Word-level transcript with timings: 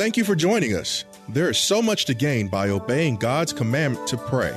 Thank 0.00 0.16
you 0.16 0.24
for 0.24 0.34
joining 0.34 0.74
us. 0.76 1.04
There 1.28 1.50
is 1.50 1.58
so 1.58 1.82
much 1.82 2.06
to 2.06 2.14
gain 2.14 2.48
by 2.48 2.70
obeying 2.70 3.16
God's 3.16 3.52
commandment 3.52 4.06
to 4.08 4.16
pray. 4.16 4.56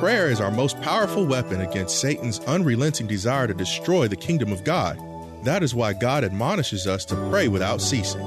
Prayer 0.00 0.30
is 0.30 0.40
our 0.40 0.50
most 0.50 0.80
powerful 0.80 1.26
weapon 1.26 1.60
against 1.60 2.00
Satan's 2.00 2.40
unrelenting 2.46 3.06
desire 3.06 3.46
to 3.46 3.52
destroy 3.52 4.08
the 4.08 4.16
kingdom 4.16 4.50
of 4.50 4.64
God. 4.64 4.98
That 5.44 5.62
is 5.62 5.74
why 5.74 5.92
God 5.92 6.24
admonishes 6.24 6.86
us 6.86 7.04
to 7.04 7.14
pray 7.28 7.48
without 7.48 7.82
ceasing. 7.82 8.22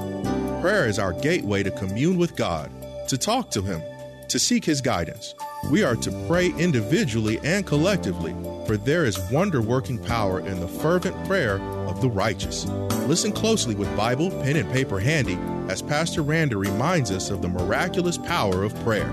Prayer 0.60 0.86
is 0.86 1.00
our 1.00 1.14
gateway 1.14 1.64
to 1.64 1.72
commune 1.72 2.16
with 2.16 2.36
God, 2.36 2.70
to 3.08 3.18
talk 3.18 3.50
to 3.50 3.62
Him, 3.62 3.82
to 4.28 4.38
seek 4.38 4.64
His 4.64 4.80
guidance. 4.80 5.34
We 5.68 5.82
are 5.82 5.96
to 5.96 6.26
pray 6.28 6.52
individually 6.58 7.40
and 7.42 7.66
collectively, 7.66 8.36
for 8.68 8.76
there 8.76 9.04
is 9.04 9.18
wonder 9.32 9.60
working 9.60 9.98
power 9.98 10.38
in 10.38 10.60
the 10.60 10.68
fervent 10.68 11.26
prayer 11.26 11.58
of 11.96 12.02
the 12.02 12.10
righteous. 12.10 12.66
Listen 13.06 13.32
closely 13.32 13.74
with 13.74 13.94
Bible, 13.96 14.30
pen, 14.42 14.56
and 14.56 14.70
paper 14.70 15.00
handy 15.00 15.38
as 15.68 15.80
Pastor 15.80 16.22
Randa 16.22 16.56
reminds 16.56 17.10
us 17.10 17.30
of 17.30 17.40
the 17.40 17.48
miraculous 17.48 18.18
power 18.18 18.62
of 18.62 18.78
prayer. 18.80 19.10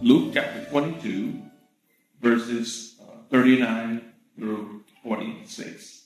Luke 0.00 0.32
chapter 0.32 0.64
22, 0.70 1.42
verses 2.22 2.94
uh, 3.02 3.16
39 3.30 4.12
through 4.38 4.84
46. 5.02 6.04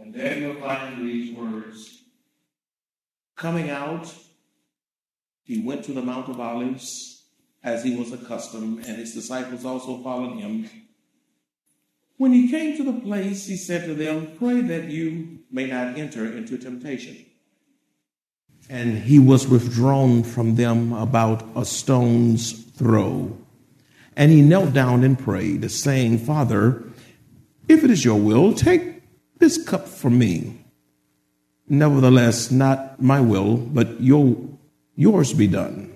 And 0.00 0.12
there 0.12 0.36
you'll 0.36 0.60
find 0.60 1.06
these 1.06 1.36
words 1.36 2.02
Coming 3.36 3.68
out, 3.68 4.12
he 5.42 5.60
went 5.60 5.84
to 5.84 5.92
the 5.92 6.00
Mount 6.00 6.30
of 6.30 6.40
Olives 6.40 7.24
as 7.62 7.84
he 7.84 7.94
was 7.94 8.10
accustomed, 8.10 8.86
and 8.86 8.96
his 8.96 9.12
disciples 9.12 9.66
also 9.66 10.02
followed 10.02 10.38
him. 10.38 10.70
When 12.18 12.32
he 12.32 12.50
came 12.50 12.76
to 12.76 12.84
the 12.84 13.00
place, 13.00 13.46
he 13.46 13.56
said 13.56 13.84
to 13.84 13.94
them, 13.94 14.32
Pray 14.38 14.62
that 14.62 14.84
you 14.84 15.40
may 15.50 15.66
not 15.66 15.98
enter 15.98 16.24
into 16.24 16.56
temptation. 16.56 17.16
And 18.68 18.98
he 18.98 19.18
was 19.18 19.46
withdrawn 19.46 20.22
from 20.22 20.56
them 20.56 20.92
about 20.92 21.46
a 21.54 21.64
stone's 21.64 22.52
throw. 22.52 23.36
And 24.16 24.32
he 24.32 24.40
knelt 24.40 24.72
down 24.72 25.04
and 25.04 25.18
prayed, 25.18 25.70
saying, 25.70 26.18
Father, 26.18 26.82
if 27.68 27.84
it 27.84 27.90
is 27.90 28.04
your 28.04 28.18
will, 28.18 28.54
take 28.54 29.02
this 29.38 29.62
cup 29.62 29.86
from 29.86 30.18
me. 30.18 30.64
Nevertheless, 31.68 32.50
not 32.50 33.00
my 33.00 33.20
will, 33.20 33.56
but 33.56 34.00
your, 34.00 34.36
yours 34.94 35.32
be 35.32 35.46
done. 35.46 35.92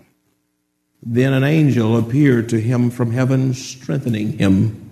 Then 1.02 1.32
an 1.32 1.44
angel 1.44 1.96
appeared 1.96 2.50
to 2.50 2.60
him 2.60 2.90
from 2.90 3.12
heaven, 3.12 3.54
strengthening 3.54 4.36
him. 4.36 4.89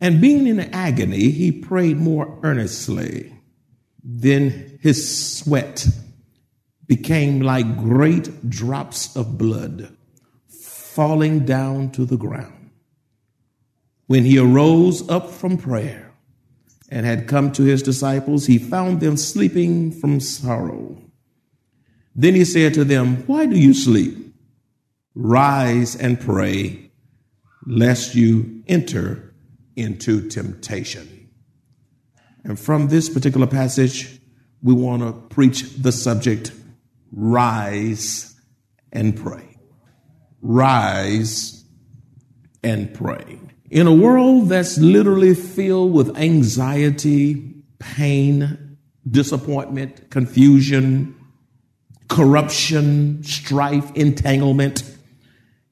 And 0.00 0.20
being 0.20 0.46
in 0.46 0.60
agony, 0.60 1.30
he 1.30 1.50
prayed 1.50 1.96
more 1.96 2.38
earnestly. 2.42 3.32
Then 4.02 4.78
his 4.80 5.38
sweat 5.38 5.86
became 6.86 7.40
like 7.40 7.78
great 7.78 8.48
drops 8.48 9.16
of 9.16 9.38
blood 9.38 9.96
falling 10.48 11.44
down 11.44 11.90
to 11.92 12.04
the 12.04 12.16
ground. 12.16 12.70
When 14.06 14.24
he 14.24 14.38
arose 14.38 15.08
up 15.08 15.30
from 15.30 15.58
prayer 15.58 16.12
and 16.88 17.04
had 17.04 17.26
come 17.26 17.50
to 17.52 17.64
his 17.64 17.82
disciples, 17.82 18.46
he 18.46 18.58
found 18.58 19.00
them 19.00 19.16
sleeping 19.16 19.90
from 19.90 20.20
sorrow. 20.20 21.02
Then 22.14 22.34
he 22.34 22.44
said 22.44 22.74
to 22.74 22.84
them, 22.84 23.24
Why 23.26 23.46
do 23.46 23.58
you 23.58 23.74
sleep? 23.74 24.34
Rise 25.14 25.96
and 25.96 26.20
pray, 26.20 26.92
lest 27.66 28.14
you 28.14 28.62
enter 28.68 29.25
into 29.76 30.28
temptation. 30.28 31.30
And 32.44 32.58
from 32.58 32.88
this 32.88 33.08
particular 33.08 33.46
passage, 33.46 34.20
we 34.62 34.72
want 34.72 35.02
to 35.02 35.12
preach 35.34 35.74
the 35.74 35.92
subject 35.92 36.52
rise 37.12 38.34
and 38.92 39.16
pray. 39.16 39.58
Rise 40.40 41.64
and 42.62 42.92
pray. 42.92 43.38
In 43.70 43.86
a 43.86 43.94
world 43.94 44.48
that's 44.48 44.78
literally 44.78 45.34
filled 45.34 45.92
with 45.92 46.16
anxiety, 46.16 47.54
pain, 47.78 48.78
disappointment, 49.08 50.10
confusion, 50.10 51.14
corruption, 52.08 53.22
strife, 53.24 53.90
entanglement, 53.94 54.95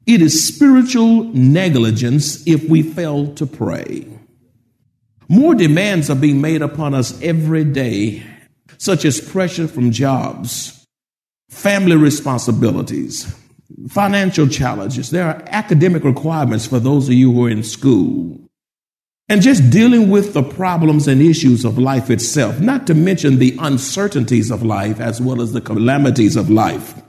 it 0.06 0.20
is 0.20 0.46
spiritual 0.46 1.24
negligence 1.24 2.46
if 2.46 2.68
we 2.68 2.82
fail 2.82 3.32
to 3.34 3.46
pray. 3.46 4.06
More 5.28 5.54
demands 5.54 6.10
are 6.10 6.16
being 6.16 6.40
made 6.40 6.62
upon 6.62 6.94
us 6.94 7.20
every 7.22 7.64
day, 7.64 8.22
such 8.76 9.04
as 9.04 9.20
pressure 9.20 9.66
from 9.66 9.90
jobs, 9.90 10.86
family 11.48 11.96
responsibilities, 11.96 13.34
financial 13.88 14.46
challenges. 14.46 15.10
There 15.10 15.26
are 15.26 15.42
academic 15.46 16.04
requirements 16.04 16.66
for 16.66 16.78
those 16.78 17.08
of 17.08 17.14
you 17.14 17.32
who 17.32 17.46
are 17.46 17.50
in 17.50 17.62
school. 17.62 18.38
And 19.30 19.40
just 19.40 19.70
dealing 19.70 20.10
with 20.10 20.34
the 20.34 20.42
problems 20.42 21.08
and 21.08 21.22
issues 21.22 21.64
of 21.64 21.78
life 21.78 22.10
itself, 22.10 22.60
not 22.60 22.86
to 22.88 22.94
mention 22.94 23.38
the 23.38 23.56
uncertainties 23.58 24.50
of 24.50 24.62
life 24.62 25.00
as 25.00 25.18
well 25.22 25.40
as 25.40 25.54
the 25.54 25.62
calamities 25.62 26.36
of 26.36 26.50
life. 26.50 27.03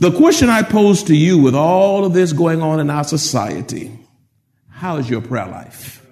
The 0.00 0.12
question 0.12 0.48
I 0.48 0.62
pose 0.62 1.02
to 1.04 1.16
you 1.16 1.38
with 1.38 1.56
all 1.56 2.04
of 2.04 2.12
this 2.12 2.32
going 2.32 2.62
on 2.62 2.78
in 2.78 2.88
our 2.88 3.04
society 3.04 3.98
how 4.78 4.98
is 4.98 5.10
your 5.10 5.20
prayer 5.20 5.48
life? 5.48 6.06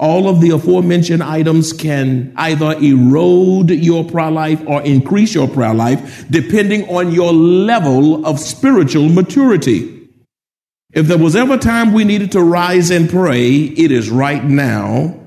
All 0.00 0.26
of 0.26 0.40
the 0.40 0.50
aforementioned 0.50 1.22
items 1.22 1.74
can 1.74 2.32
either 2.36 2.72
erode 2.82 3.68
your 3.68 4.04
prayer 4.04 4.30
life 4.30 4.62
or 4.66 4.80
increase 4.80 5.34
your 5.34 5.46
prayer 5.46 5.74
life 5.74 6.24
depending 6.30 6.88
on 6.88 7.12
your 7.12 7.30
level 7.34 8.24
of 8.24 8.40
spiritual 8.40 9.10
maturity. 9.10 10.08
If 10.94 11.06
there 11.06 11.18
was 11.18 11.36
ever 11.36 11.58
time 11.58 11.92
we 11.92 12.04
needed 12.04 12.32
to 12.32 12.40
rise 12.42 12.90
and 12.90 13.10
pray, 13.10 13.52
it 13.52 13.92
is 13.92 14.08
right 14.08 14.42
now. 14.42 15.20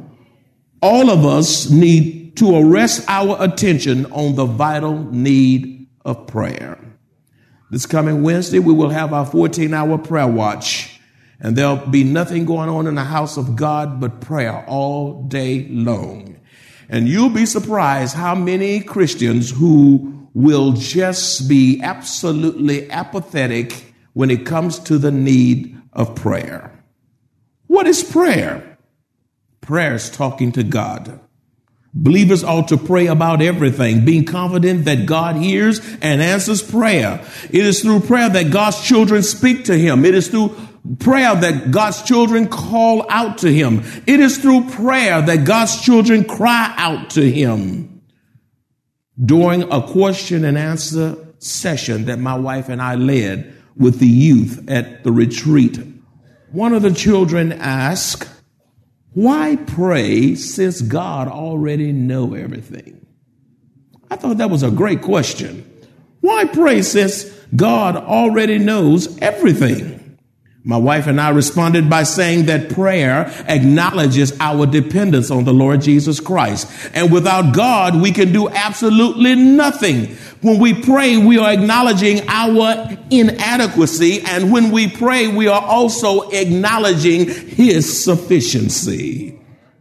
All 0.82 1.12
of 1.12 1.26
us 1.26 1.70
need 1.70 2.38
to 2.38 2.58
arrest 2.58 3.06
our 3.08 3.38
attention 3.40 4.08
on 4.08 4.34
the 4.34 4.46
vital 4.46 5.04
need 5.12 5.90
of 6.04 6.26
prayer. 6.26 6.87
This 7.70 7.86
coming 7.86 8.24
Wednesday, 8.24 8.60
we 8.60 8.74
will 8.74 8.90
have 8.90 9.12
our 9.12 9.26
14 9.26 9.74
hour 9.74 9.98
prayer 9.98 10.28
watch, 10.28 11.00
and 11.40 11.56
there'll 11.56 11.76
be 11.76 12.04
nothing 12.06 12.46
going 12.46 12.70
on 12.70 12.88
in 12.88 12.96
the 12.96 13.04
house 13.04 13.36
of 13.36 13.58
God 13.58 14.00
but 14.00 14.22
prayer 14.22 14.64
all 14.68 15.24
day 15.24 15.68
long. 15.70 16.40
And 16.88 17.10
you'll 17.10 17.30
be 17.30 17.46
surprised 17.46 18.16
how 18.16 18.36
many 18.36 18.80
Christians 18.80 19.52
who 19.52 20.30
will 20.34 20.72
just 20.74 21.50
be 21.50 21.82
absolutely 21.82 22.90
apathetic 22.90 23.94
when 24.14 24.32
it 24.32 24.46
comes 24.46 24.80
to 24.80 24.98
the 24.98 25.12
need 25.12 25.78
of 25.92 26.16
prayer. 26.16 26.72
What 27.68 27.86
is 27.86 28.02
prayer? 28.02 28.78
Prayer 29.60 29.96
is 29.96 30.10
talking 30.10 30.54
to 30.54 30.64
God. 30.64 31.20
Believers 32.00 32.44
ought 32.44 32.68
to 32.68 32.78
pray 32.78 33.08
about 33.08 33.42
everything, 33.42 34.06
being 34.06 34.24
confident 34.24 34.86
that 34.86 35.08
God 35.08 35.36
hears 35.36 35.80
and 36.00 36.22
answers 36.22 36.62
prayer. 36.62 37.26
It 37.50 37.66
is 37.66 37.82
through 37.82 38.02
prayer 38.02 38.30
that 38.30 38.52
God's 38.52 38.86
children 38.88 39.24
speak 39.24 39.66
to 39.66 39.76
Him. 39.76 40.06
It 40.06 40.14
is 40.14 40.28
through 40.28 40.56
prayer 41.00 41.34
that 41.36 41.72
God's 41.72 42.04
children 42.04 42.50
call 42.50 43.04
out 43.10 43.40
to 43.40 43.52
Him. 43.52 43.82
It 44.06 44.20
is 44.20 44.38
through 44.38 44.70
prayer 44.70 45.24
that 45.24 45.46
God's 45.46 45.82
children 45.82 46.24
cry 46.24 46.72
out 46.78 47.10
to 47.12 47.32
Him. 47.32 48.04
During 49.20 49.64
a 49.72 49.82
question 49.82 50.46
and 50.46 50.56
answer 50.56 51.16
session 51.40 52.06
that 52.06 52.20
my 52.20 52.36
wife 52.36 52.70
and 52.70 52.80
I 52.80 52.94
led 52.94 53.56
with 53.76 53.98
the 53.98 54.08
youth 54.08 54.70
at 54.70 55.04
the 55.04 55.12
retreat, 55.12 55.80
one 56.52 56.74
of 56.74 56.84
the 56.84 56.94
children 56.94 57.54
asked, 57.54 58.30
why 59.18 59.56
pray 59.56 60.36
since 60.36 60.80
God 60.80 61.28
already 61.28 61.92
know 61.92 62.36
everything? 62.36 63.04
I 64.12 64.16
thought 64.16 64.38
that 64.38 64.52
was 64.52 64.62
a 64.62 64.70
great 64.70 65.02
question. 65.02 65.66
Why 66.22 66.46
pray 66.46 66.84
since 66.84 67.24
God 67.56 67.96
already 67.96 68.60
knows 68.60 69.18
everything? 69.18 69.97
My 70.68 70.76
wife 70.76 71.08
and 71.08 71.22
I 71.22 71.30
responded 71.30 71.90
by 71.90 72.04
saying 72.04 72.48
that 72.48 72.70
prayer 72.70 73.32
acknowledges 73.48 74.38
our 74.42 74.66
dependence 74.66 75.32
on 75.32 75.46
the 75.46 75.54
Lord 75.54 75.80
Jesus 75.82 76.20
Christ. 76.20 76.70
And 76.94 77.10
without 77.10 77.56
God, 77.56 78.02
we 78.02 78.12
can 78.12 78.34
do 78.34 78.50
absolutely 78.50 79.34
nothing. 79.36 80.08
When 80.42 80.60
we 80.60 80.74
pray, 80.74 81.16
we 81.16 81.38
are 81.38 81.54
acknowledging 81.54 82.28
our 82.28 82.86
inadequacy. 83.10 84.24
And 84.24 84.52
when 84.52 84.72
we 84.72 84.90
pray, 84.90 85.30
we 85.30 85.48
are 85.48 85.62
also 85.62 86.30
acknowledging 86.32 87.30
His 87.30 88.04
sufficiency. 88.04 89.37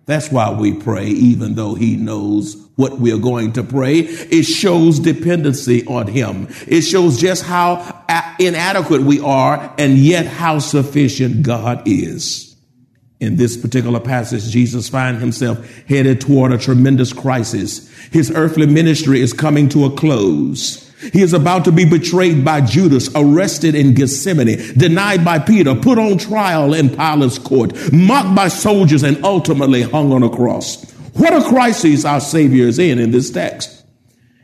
That's 0.07 0.31
why 0.31 0.51
we 0.51 0.73
pray, 0.73 1.09
even 1.09 1.57
though 1.57 1.75
He 1.75 1.97
knows 1.97 2.57
what 2.77 2.99
we 2.99 3.13
are 3.13 3.19
going 3.19 3.53
to 3.55 3.65
pray. 3.65 4.01
It 4.01 4.45
shows 4.45 5.01
dependency 5.01 5.85
on 5.87 6.07
Him. 6.07 6.49
It 6.69 6.83
shows 6.83 7.21
just 7.21 7.43
how 7.43 8.05
inadequate 8.39 9.03
we 9.03 9.21
are 9.21 9.75
and 9.79 9.99
yet 9.99 10.27
how 10.27 10.61
sufficient 10.61 11.43
God 11.43 11.83
is. 11.87 12.57
In 13.19 13.37
this 13.37 13.57
particular 13.57 13.99
passage, 13.99 14.45
Jesus 14.51 14.89
finds 14.89 15.21
himself 15.21 15.67
headed 15.89 16.21
toward 16.21 16.53
a 16.53 16.59
tremendous 16.59 17.13
crisis. 17.13 17.91
His 18.13 18.31
earthly 18.31 18.67
ministry 18.67 19.21
is 19.21 19.33
coming 19.33 19.71
to 19.71 19.87
a 19.87 19.91
close. 19.91 20.86
He 21.13 21.21
is 21.21 21.33
about 21.33 21.65
to 21.67 21.73
be 21.73 21.85
betrayed 21.85 22.45
by 22.45 22.63
Judas, 22.63 23.11
arrested 23.15 23.75
in 23.75 23.95
Gethsemane, 23.95 24.75
denied 24.77 25.25
by 25.25 25.39
Peter, 25.39 25.75
put 25.75 25.99
on 25.99 26.17
trial 26.19 26.73
in 26.73 26.91
Pilate's 26.91 27.39
court, 27.39 27.75
mocked 27.93 28.35
by 28.35 28.49
soldiers, 28.49 29.03
and 29.03 29.23
ultimately 29.25 29.83
hung 29.83 30.13
on 30.13 30.23
a 30.23 30.31
cross. 30.31 30.91
What 31.13 31.35
a 31.35 31.47
crisis 31.47 32.05
our 32.05 32.21
Savior 32.21 32.67
is 32.67 32.79
in 32.79 32.99
in 32.99 33.11
this 33.11 33.31
text. 33.31 33.85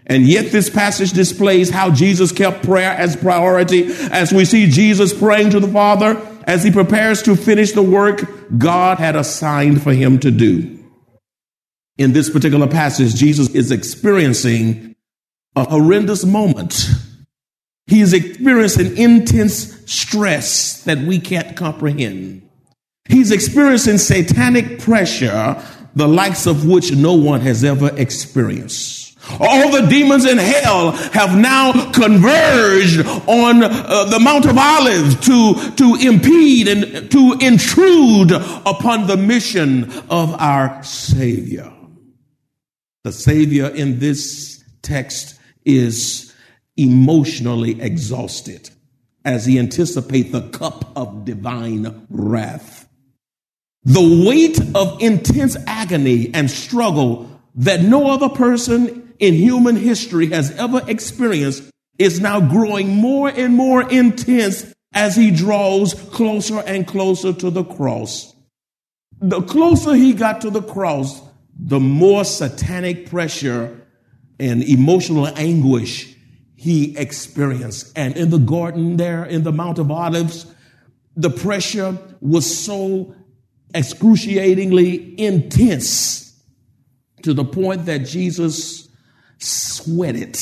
And 0.07 0.27
yet 0.27 0.53
this 0.53 0.69
passage 0.69 1.13
displays 1.13 1.71
how 1.71 1.91
Jesus 1.91 2.33
kept 2.33 2.65
prayer 2.65 2.91
as 2.91 3.17
priority 3.17 3.87
as 4.11 4.33
we 4.33 4.45
see 4.45 4.69
Jesus 4.69 5.17
praying 5.17 5.51
to 5.51 5.61
the 5.61 5.69
Father 5.69 6.21
as 6.45 6.65
he 6.65 6.71
prepares 6.71 7.23
to 7.23 7.37
finish 7.37 7.73
the 7.73 7.83
work 7.83 8.23
God 8.59 8.99
had 8.99 9.17
assigned 9.17 9.83
for 9.83 9.93
him 9.93 10.19
to 10.21 10.31
do. 10.31 10.79
In 11.99 12.13
this 12.13 12.31
particular 12.31 12.67
passage, 12.67 13.15
Jesus 13.15 13.55
is 13.55 13.71
experiencing 13.71 14.92
a 15.57 15.65
horrendous 15.65 16.25
moment. 16.25 16.89
He 17.87 18.01
is 18.01 18.13
experiencing 18.13 18.97
intense 18.97 19.91
stress 19.91 20.83
that 20.85 20.99
we 20.99 21.19
can't 21.19 21.57
comprehend. 21.57 22.49
He's 23.09 23.31
experiencing 23.31 23.99
satanic 23.99 24.81
pressure 24.81 25.63
the 25.95 26.09
likes 26.09 26.47
of 26.47 26.67
which 26.67 26.93
no 26.93 27.15
one 27.15 27.41
has 27.41 27.65
ever 27.65 27.91
experienced. 27.97 29.17
All 29.39 29.71
the 29.71 29.87
demons 29.89 30.25
in 30.25 30.39
hell 30.39 30.91
have 30.91 31.39
now 31.39 31.93
converged 31.93 33.07
on 33.29 33.63
uh, 33.63 34.05
the 34.05 34.19
Mount 34.19 34.47
of 34.47 34.59
Olives 34.59 35.15
to, 35.27 35.75
to 35.77 35.97
impede 36.01 36.67
and 36.67 37.11
to 37.13 37.37
intrude 37.41 38.33
upon 38.33 39.07
the 39.07 39.17
mission 39.17 39.93
of 40.11 40.35
our 40.41 40.83
Savior. 40.83 41.73
The 43.05 43.13
Savior 43.13 43.69
in 43.69 44.01
this 44.01 44.65
text 44.83 45.39
is 45.65 46.35
emotionally 46.77 47.81
exhausted 47.81 48.71
as 49.25 49.47
he 49.47 49.59
anticipates 49.59 50.33
the 50.33 50.49
cup 50.49 50.91
of 50.97 51.25
divine 51.25 52.07
wrath 52.11 52.83
the 53.85 54.25
weight 54.27 54.61
of 54.77 55.03
intense 55.03 55.57
agony 55.67 56.31
and 56.35 56.49
struggle 56.49 57.29
that 57.57 57.83
no 57.83 58.11
other 58.11 58.29
person 58.29 59.13
in 59.19 59.35
human 59.35 59.75
history 59.75 60.29
has 60.29 60.53
ever 60.53 60.83
experienced 60.87 61.65
is 61.99 62.21
now 62.21 62.41
growing 62.41 62.97
more 62.97 63.29
and 63.29 63.57
more 63.57 63.83
intense 63.91 64.73
as 64.95 65.17
he 65.17 65.31
draws 65.33 65.95
closer 65.95 66.61
and 66.61 66.87
closer 66.87 67.33
to 67.33 67.51
the 67.51 67.65
cross. 67.65 68.35
The 69.21 69.43
closer 69.43 69.95
he 69.95 70.13
got 70.13 70.43
to 70.43 70.51
the 70.51 70.63
cross, 70.63 71.21
the 71.59 71.81
more 71.81 72.25
satanic 72.25 73.11
pressure 73.11 73.82
and 74.43 74.63
emotional 74.65 75.29
anguish 75.39 76.15
he 76.57 76.97
experienced. 76.97 77.93
And 77.97 78.17
in 78.17 78.31
the 78.31 78.39
garden 78.39 78.97
there, 78.97 79.25
in 79.25 79.45
the 79.45 79.53
Mount 79.53 79.79
of 79.79 79.91
Olives, 79.91 80.47
the 81.17 81.31
pressure 81.31 81.97
was 82.21 82.65
so 82.65 83.15
excruciatingly 83.75 85.21
intense 85.21 86.41
to 87.23 87.33
the 87.33 87.45
point 87.45 87.87
that 87.87 88.01
Jesus 88.01 88.89
sweated 89.39 90.39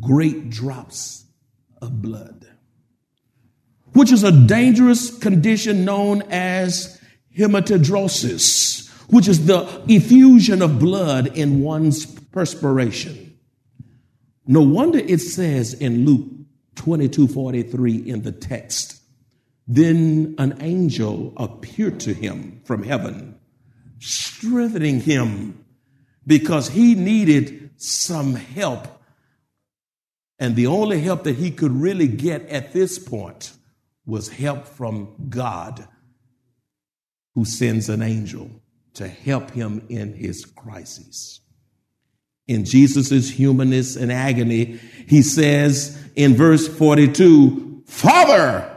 great 0.00 0.50
drops 0.50 1.24
of 1.80 2.02
blood, 2.02 2.46
which 3.92 4.12
is 4.12 4.22
a 4.22 4.32
dangerous 4.32 5.16
condition 5.18 5.84
known 5.84 6.22
as 6.30 7.00
hematidrosis, 7.36 8.88
which 9.10 9.28
is 9.28 9.46
the 9.46 9.66
effusion 9.88 10.62
of 10.62 10.78
blood 10.78 11.36
in 11.36 11.60
one's 11.60 12.06
perspiration. 12.34 13.38
No 14.46 14.60
wonder 14.60 14.98
it 14.98 15.20
says 15.20 15.72
in 15.72 16.04
Luke 16.04 16.28
22 16.74 17.28
43 17.28 17.96
in 17.96 18.22
the 18.22 18.32
text 18.32 19.00
then 19.66 20.34
an 20.38 20.58
angel 20.60 21.32
appeared 21.36 22.00
to 22.00 22.12
him 22.12 22.60
from 22.64 22.82
heaven, 22.82 23.38
strengthening 23.98 25.00
him 25.00 25.64
because 26.26 26.68
he 26.68 26.94
needed 26.94 27.70
some 27.76 28.34
help. 28.34 28.86
And 30.38 30.56
the 30.56 30.66
only 30.66 31.00
help 31.00 31.24
that 31.24 31.36
he 31.36 31.50
could 31.50 31.72
really 31.72 32.08
get 32.08 32.46
at 32.48 32.72
this 32.72 32.98
point 32.98 33.52
was 34.04 34.28
help 34.28 34.66
from 34.66 35.14
God, 35.30 35.88
who 37.34 37.44
sends 37.46 37.88
an 37.88 38.02
angel 38.02 38.50
to 38.94 39.08
help 39.08 39.50
him 39.52 39.86
in 39.88 40.12
his 40.12 40.44
crisis. 40.44 41.40
In 42.46 42.64
Jesus' 42.64 43.30
humanness 43.30 43.96
and 43.96 44.12
agony, 44.12 44.78
he 45.06 45.22
says 45.22 45.98
in 46.14 46.34
verse 46.34 46.68
42, 46.68 47.84
Father, 47.86 48.70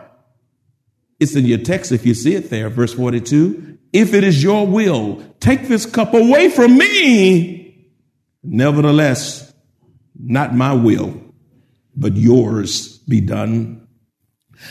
it's 1.19 1.35
in 1.35 1.45
your 1.45 1.59
text 1.59 1.91
if 1.91 2.05
you 2.05 2.13
see 2.13 2.35
it 2.35 2.49
there, 2.49 2.69
verse 2.69 2.93
42. 2.93 3.77
If 3.91 4.13
it 4.13 4.23
is 4.23 4.43
your 4.43 4.67
will, 4.67 5.23
take 5.39 5.67
this 5.67 5.85
cup 5.85 6.13
away 6.13 6.49
from 6.49 6.77
me. 6.77 7.89
Nevertheless, 8.43 9.53
not 10.19 10.55
my 10.55 10.73
will, 10.73 11.19
but 11.95 12.15
yours 12.15 12.99
be 12.99 13.21
done. 13.21 13.76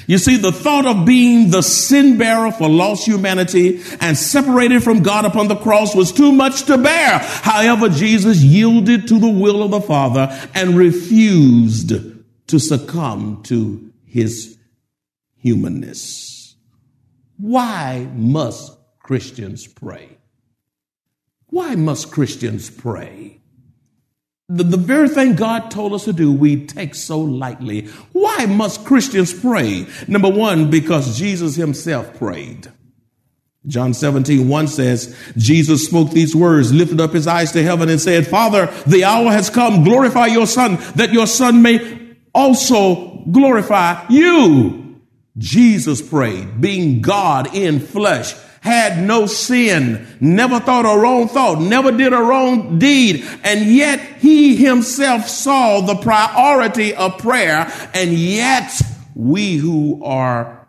You 0.07 0.19
see, 0.19 0.37
the 0.37 0.53
thought 0.53 0.87
of 0.87 1.05
being 1.05 1.51
the 1.51 1.63
sin 1.63 2.19
bearer 2.19 2.53
for 2.53 2.69
lost 2.69 3.07
humanity 3.07 3.81
and 4.01 4.17
separated 4.17 4.83
from 4.83 5.03
God 5.03 5.25
upon 5.25 5.49
the 5.49 5.57
cross 5.57 5.95
was 5.95 6.13
too 6.13 6.33
much 6.33 6.65
to 6.65 6.79
bear. 6.79 7.19
However, 7.19 7.89
Jesus 7.89 8.43
yielded 8.43 9.09
to 9.09 9.19
the 9.19 9.29
will 9.29 9.63
of 9.63 9.71
the 9.71 9.81
Father 9.81 10.29
and 10.55 10.77
refused 10.77 11.93
to 12.49 12.59
succumb 12.59 13.43
to 13.45 13.93
his 14.05 14.59
humanness. 15.37 16.57
Why 17.39 18.09
must 18.15 18.77
Christians 19.01 19.67
pray? 19.67 20.19
Why 21.47 21.75
must 21.75 22.11
Christians 22.11 22.71
pray? 22.71 23.41
The, 24.49 24.63
the 24.63 24.77
very 24.77 25.09
thing 25.09 25.35
God 25.35 25.73
told 25.73 25.93
us 25.93 26.05
to 26.05 26.13
do, 26.13 26.33
we 26.33 26.67
take 26.67 26.95
so 26.95 27.19
lightly. 27.19 27.87
Why 28.13 28.47
must 28.47 28.85
Christians 28.85 29.35
pray? 29.35 29.87
Number 30.07 30.29
one, 30.31 30.71
because 30.71 31.19
Jesus 31.19 31.57
himself 31.57 32.17
prayed. 32.17 32.69
John 33.67 33.93
17, 33.95 34.49
1 34.49 34.69
says, 34.69 35.17
Jesus 35.37 35.87
spoke 35.87 36.11
these 36.11 36.37
words, 36.37 36.73
lifted 36.73 37.01
up 37.01 37.13
his 37.13 37.27
eyes 37.27 37.51
to 37.53 37.63
heaven 37.65 37.89
and 37.89 38.01
said, 38.01 38.29
Father, 38.29 38.67
the 38.87 39.03
hour 39.03 39.33
has 39.33 39.51
come. 39.51 39.83
Glorify 39.83 40.27
your 40.27 40.47
son 40.47 40.79
that 40.95 41.13
your 41.13 41.27
son 41.27 41.63
may 41.63 42.15
also 42.33 43.25
glorify 43.33 44.07
you. 44.09 45.01
Jesus 45.37 46.01
prayed, 46.01 46.61
being 46.61 47.01
God 47.01 47.53
in 47.55 47.81
flesh, 47.81 48.35
had 48.61 48.99
no 49.03 49.27
sin, 49.27 50.07
never 50.21 50.61
thought 50.61 50.85
a 50.85 50.99
wrong 50.99 51.29
thought, 51.29 51.61
never 51.61 51.93
did 51.93 52.13
a 52.13 52.21
wrong 52.21 52.79
deed, 52.79 53.25
and 53.45 53.73
yet 53.73 54.01
he 54.19 54.57
himself 54.57 55.29
saw 55.29 55.81
the 55.81 55.97
priority 55.97 56.95
of 56.95 57.19
prayer, 57.19 57.71
and 57.95 58.13
yet 58.13 58.73
we 59.15 59.57
who 59.57 60.05
are 60.05 60.67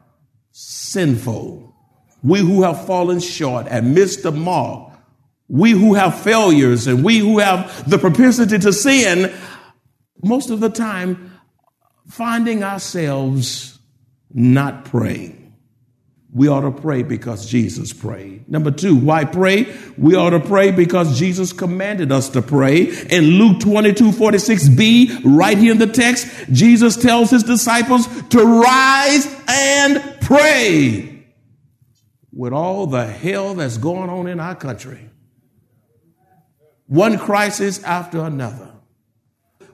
sinful, 0.51 1.75
we 2.23 2.39
who 2.39 2.63
have 2.63 2.85
fallen 2.85 3.19
short 3.19 3.67
and 3.69 3.93
missed 3.93 4.23
the 4.23 4.31
mark, 4.31 4.91
we 5.47 5.71
who 5.71 5.93
have 5.93 6.19
failures 6.19 6.87
and 6.87 7.03
we 7.03 7.19
who 7.19 7.39
have 7.39 7.89
the 7.89 7.97
propensity 7.97 8.57
to 8.59 8.73
sin, 8.73 9.33
most 10.23 10.49
of 10.49 10.59
the 10.59 10.69
time 10.69 11.31
finding 12.07 12.63
ourselves 12.63 13.79
not 14.33 14.85
praying. 14.85 15.36
We 16.37 16.49
ought 16.49 16.61
to 16.61 16.71
pray 16.71 17.01
because 17.01 17.49
Jesus 17.49 17.93
prayed. 17.93 18.47
Number 18.47 18.69
two, 18.69 18.95
why 18.95 19.25
pray? 19.25 19.75
We 19.97 20.13
ought 20.13 20.29
to 20.29 20.39
pray 20.39 20.69
because 20.69 21.17
Jesus 21.17 21.51
commanded 21.51 22.11
us 22.11 22.29
to 22.29 22.43
pray. 22.43 22.91
In 23.07 23.39
Luke 23.39 23.59
22, 23.59 24.11
46b, 24.11 25.21
right 25.25 25.57
here 25.57 25.71
in 25.71 25.79
the 25.79 25.87
text, 25.87 26.27
Jesus 26.51 26.95
tells 26.95 27.31
his 27.31 27.41
disciples 27.41 28.05
to 28.29 28.61
rise 28.61 29.25
and 29.47 30.21
pray. 30.21 31.25
With 32.31 32.53
all 32.53 32.85
the 32.85 33.07
hell 33.07 33.55
that's 33.55 33.79
going 33.79 34.11
on 34.11 34.27
in 34.27 34.39
our 34.39 34.53
country, 34.53 35.09
one 36.85 37.17
crisis 37.17 37.81
after 37.83 38.23
another 38.23 38.73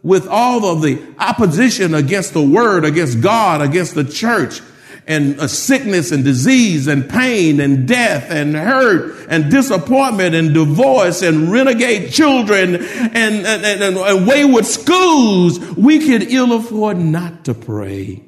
with 0.01 0.27
all 0.27 0.63
of 0.65 0.81
the 0.81 1.01
opposition 1.19 1.93
against 1.93 2.33
the 2.33 2.41
word, 2.41 2.85
against 2.85 3.19
God, 3.19 3.59
against 3.59 3.95
the 3.95 4.05
church, 4.05 4.61
and 5.07 5.49
sickness 5.49 6.11
and 6.11 6.23
disease 6.23 6.87
and 6.87 7.09
pain 7.09 7.59
and 7.59 7.87
death 7.87 8.29
and 8.29 8.55
hurt 8.55 9.25
and 9.29 9.51
disappointment 9.51 10.35
and 10.35 10.53
divorce 10.53 11.21
and 11.21 11.51
renegade 11.51 12.11
children 12.11 12.75
and, 12.75 13.45
and, 13.45 13.65
and, 13.65 13.97
and 13.97 14.27
wayward 14.27 14.65
schools, 14.65 15.59
we 15.71 15.99
could 15.99 16.23
ill 16.23 16.53
afford 16.53 16.97
not 16.97 17.45
to 17.45 17.53
pray. 17.53 18.23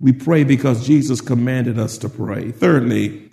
We 0.00 0.12
pray 0.12 0.44
because 0.44 0.86
Jesus 0.86 1.20
commanded 1.20 1.78
us 1.78 1.98
to 1.98 2.08
pray. 2.08 2.52
Thirdly, 2.52 3.32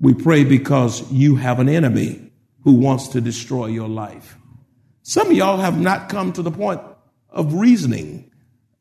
we 0.00 0.14
pray 0.14 0.44
because 0.44 1.10
you 1.10 1.36
have 1.36 1.58
an 1.58 1.68
enemy 1.68 2.30
who 2.62 2.74
wants 2.74 3.08
to 3.08 3.20
destroy 3.20 3.66
your 3.66 3.88
life. 3.88 4.36
Some 5.02 5.30
of 5.30 5.36
y'all 5.36 5.58
have 5.58 5.80
not 5.80 6.08
come 6.08 6.32
to 6.34 6.42
the 6.42 6.50
point 6.50 6.80
of 7.30 7.54
reasoning 7.54 8.30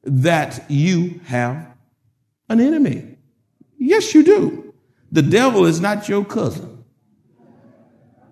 that 0.04 0.70
you 0.70 1.20
have 1.26 1.77
an 2.50 2.60
enemy. 2.60 3.18
Yes, 3.78 4.14
you 4.14 4.24
do. 4.24 4.74
The 5.12 5.22
devil 5.22 5.66
is 5.66 5.80
not 5.80 6.10
your 6.10 6.26
cousin. 6.26 6.84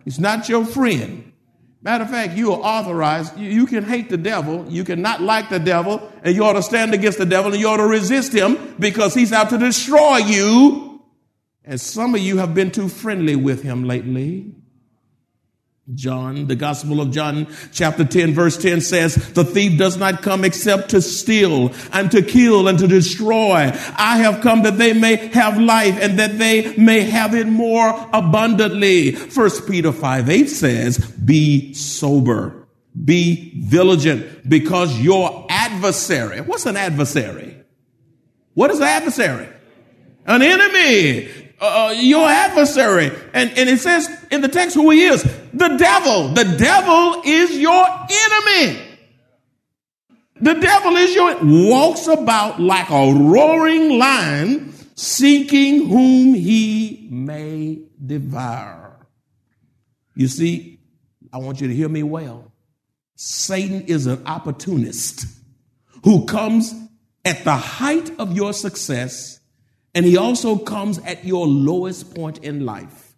He's 0.04 0.20
not 0.20 0.50
your 0.50 0.66
friend. 0.66 1.34
Matter 1.82 2.04
of 2.04 2.10
fact, 2.10 2.34
you 2.36 2.52
are 2.52 2.60
authorized. 2.60 3.38
You, 3.38 3.68
can 3.68 3.84
hate 3.84 4.10
the 4.10 4.18
devil. 4.18 4.66
You 4.68 4.84
can 4.84 5.02
not 5.02 5.22
like 5.22 5.50
the 5.50 5.60
devil. 5.60 6.12
And 6.24 6.36
you 6.36 6.44
ought 6.44 6.54
to 6.54 6.64
stand 6.64 6.94
against 6.94 7.20
the 7.20 7.28
devil 7.28 7.52
and 7.52 7.60
you 7.60 7.68
ought 7.68 7.78
to 7.78 7.86
resist 7.86 8.34
him 8.34 8.76
because 8.80 9.14
he's 9.14 9.32
out 9.32 9.50
to 9.52 9.58
destroy 9.60 10.18
you. 10.18 11.04
And 11.64 11.80
some 11.80 12.16
of 12.16 12.22
you 12.22 12.38
have 12.38 12.54
been 12.56 12.72
too 12.72 12.90
friendly 12.90 13.36
with 13.36 13.62
him 13.62 13.84
lately. 13.84 14.56
John, 15.94 16.48
the 16.48 16.56
Gospel 16.56 17.00
of 17.00 17.12
John, 17.12 17.46
chapter 17.72 18.04
10, 18.04 18.34
verse 18.34 18.58
10 18.58 18.82
says, 18.82 19.34
The 19.34 19.44
thief 19.44 19.78
does 19.78 19.98
not 19.98 20.24
come 20.24 20.44
except 20.44 20.90
to 20.90 21.02
steal 21.02 21.72
and 21.94 22.10
to 22.10 22.24
kill 22.24 22.68
and 22.68 22.80
to 22.80 22.88
destroy. 22.88 23.72
I 23.96 24.18
have 24.18 24.42
come 24.42 24.64
that 24.64 24.80
they 24.80 24.94
may 24.94 25.16
have 25.28 25.60
life 25.60 25.96
and 26.02 26.18
that 26.18 26.40
they 26.40 26.76
may 26.76 27.02
have 27.02 27.36
it 27.36 27.46
more 27.46 28.10
abundantly. 28.12 29.12
First 29.12 29.68
Peter 29.68 29.92
5 29.92 30.28
8 30.28 30.50
says, 30.50 30.98
Be 30.98 31.76
sober, 31.76 32.68
be 33.04 33.54
vigilant, 33.56 34.50
because 34.50 35.00
your 35.00 35.46
adversary, 35.50 36.42
what's 36.42 36.66
an 36.66 36.78
adversary? 36.78 37.62
What 38.56 38.72
is 38.72 38.80
an 38.80 38.88
adversary? 38.88 39.50
An 40.26 40.42
enemy 40.42 41.45
uh, 41.60 41.88
uh, 41.88 41.92
your 41.92 42.28
adversary. 42.28 43.12
And, 43.34 43.52
and 43.58 43.70
it 43.70 43.80
says 43.80 44.10
in 44.32 44.42
the 44.42 44.48
text 44.48 44.76
who 44.76 44.90
he 44.90 45.04
is 45.04 45.24
the 45.54 45.78
devil. 45.78 46.30
The 46.30 46.56
devil 46.58 47.22
is 47.26 47.58
your 47.58 47.86
enemy. 47.86 48.82
The 50.42 50.54
devil 50.56 50.98
is 50.98 51.16
your, 51.16 51.38
walks 51.42 52.08
about 52.08 52.60
like 52.60 52.90
a 52.90 53.14
roaring 53.14 53.98
lion 53.98 54.74
seeking 54.96 55.88
whom 55.88 56.34
he 56.34 57.08
may 57.10 57.82
devour. 58.06 59.08
You 60.16 60.28
see, 60.28 60.80
I 61.32 61.38
want 61.38 61.62
you 61.62 61.68
to 61.68 61.74
hear 61.74 61.90
me 61.90 62.04
well. 62.04 62.52
Satan 63.16 63.84
is 63.84 64.08
an 64.08 64.26
opportunist 64.26 65.26
who 66.04 66.26
comes 66.26 66.74
at 67.24 67.44
the 67.44 67.56
height 67.56 68.12
of 68.20 68.36
your 68.36 68.54
success 68.54 69.35
and 69.96 70.06
he 70.06 70.18
also 70.18 70.58
comes 70.58 71.00
at 71.00 71.24
your 71.24 71.48
lowest 71.48 72.14
point 72.14 72.40
in 72.40 72.66
life. 72.66 73.16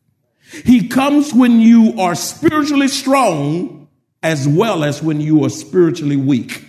He 0.64 0.88
comes 0.88 1.34
when 1.34 1.60
you 1.60 2.00
are 2.00 2.16
spiritually 2.16 2.88
strong 2.88 3.90
as 4.22 4.48
well 4.48 4.84
as 4.84 5.02
when 5.02 5.20
you 5.20 5.44
are 5.44 5.50
spiritually 5.50 6.16
weak. 6.16 6.64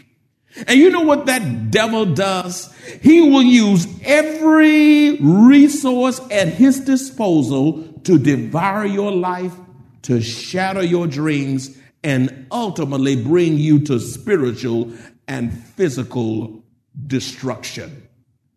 And 0.67 0.81
you 0.81 0.91
know 0.91 1.03
what 1.03 1.27
that 1.27 1.71
devil 1.71 2.07
does? 2.07 2.75
He 3.03 3.21
will 3.21 3.43
use 3.43 3.87
every 4.03 5.17
resource 5.21 6.21
at 6.31 6.49
his 6.49 6.81
disposal 6.81 7.85
to 8.05 8.19
devour 8.19 8.87
your 8.87 9.13
life, 9.13 9.55
to 10.03 10.21
shatter 10.21 10.83
your 10.83 11.07
dreams, 11.07 11.77
and 12.03 12.47
ultimately 12.51 13.23
bring 13.23 13.59
you 13.59 13.81
to 13.81 14.01
spiritual 14.01 14.93
and 15.29 15.53
physical 15.53 16.65
destruction. 17.07 18.08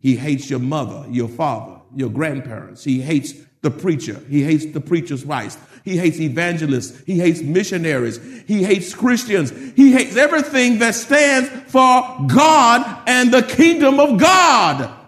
He 0.02 0.16
hates 0.16 0.50
your 0.50 0.60
mother, 0.60 1.06
your 1.10 1.30
father, 1.30 1.80
your 1.96 2.10
grandparents. 2.10 2.84
He 2.84 3.02
hates 3.02 3.34
the 3.62 3.72
preacher. 3.72 4.20
He 4.28 4.44
hates 4.44 4.66
the 4.66 4.82
preacher's 4.82 5.26
wife. 5.26 5.58
He 5.86 5.98
hates 5.98 6.20
evangelists. 6.20 7.00
He 7.06 7.20
hates 7.20 7.42
missionaries. 7.42 8.20
He 8.48 8.64
hates 8.64 8.94
Christians. 8.94 9.52
He 9.76 9.92
hates 9.92 10.16
everything 10.16 10.80
that 10.80 10.96
stands 10.96 11.50
for 11.72 12.28
God 12.28 13.04
and 13.08 13.32
the 13.32 13.44
kingdom 13.44 14.00
of 14.00 14.20
God. 14.20 15.01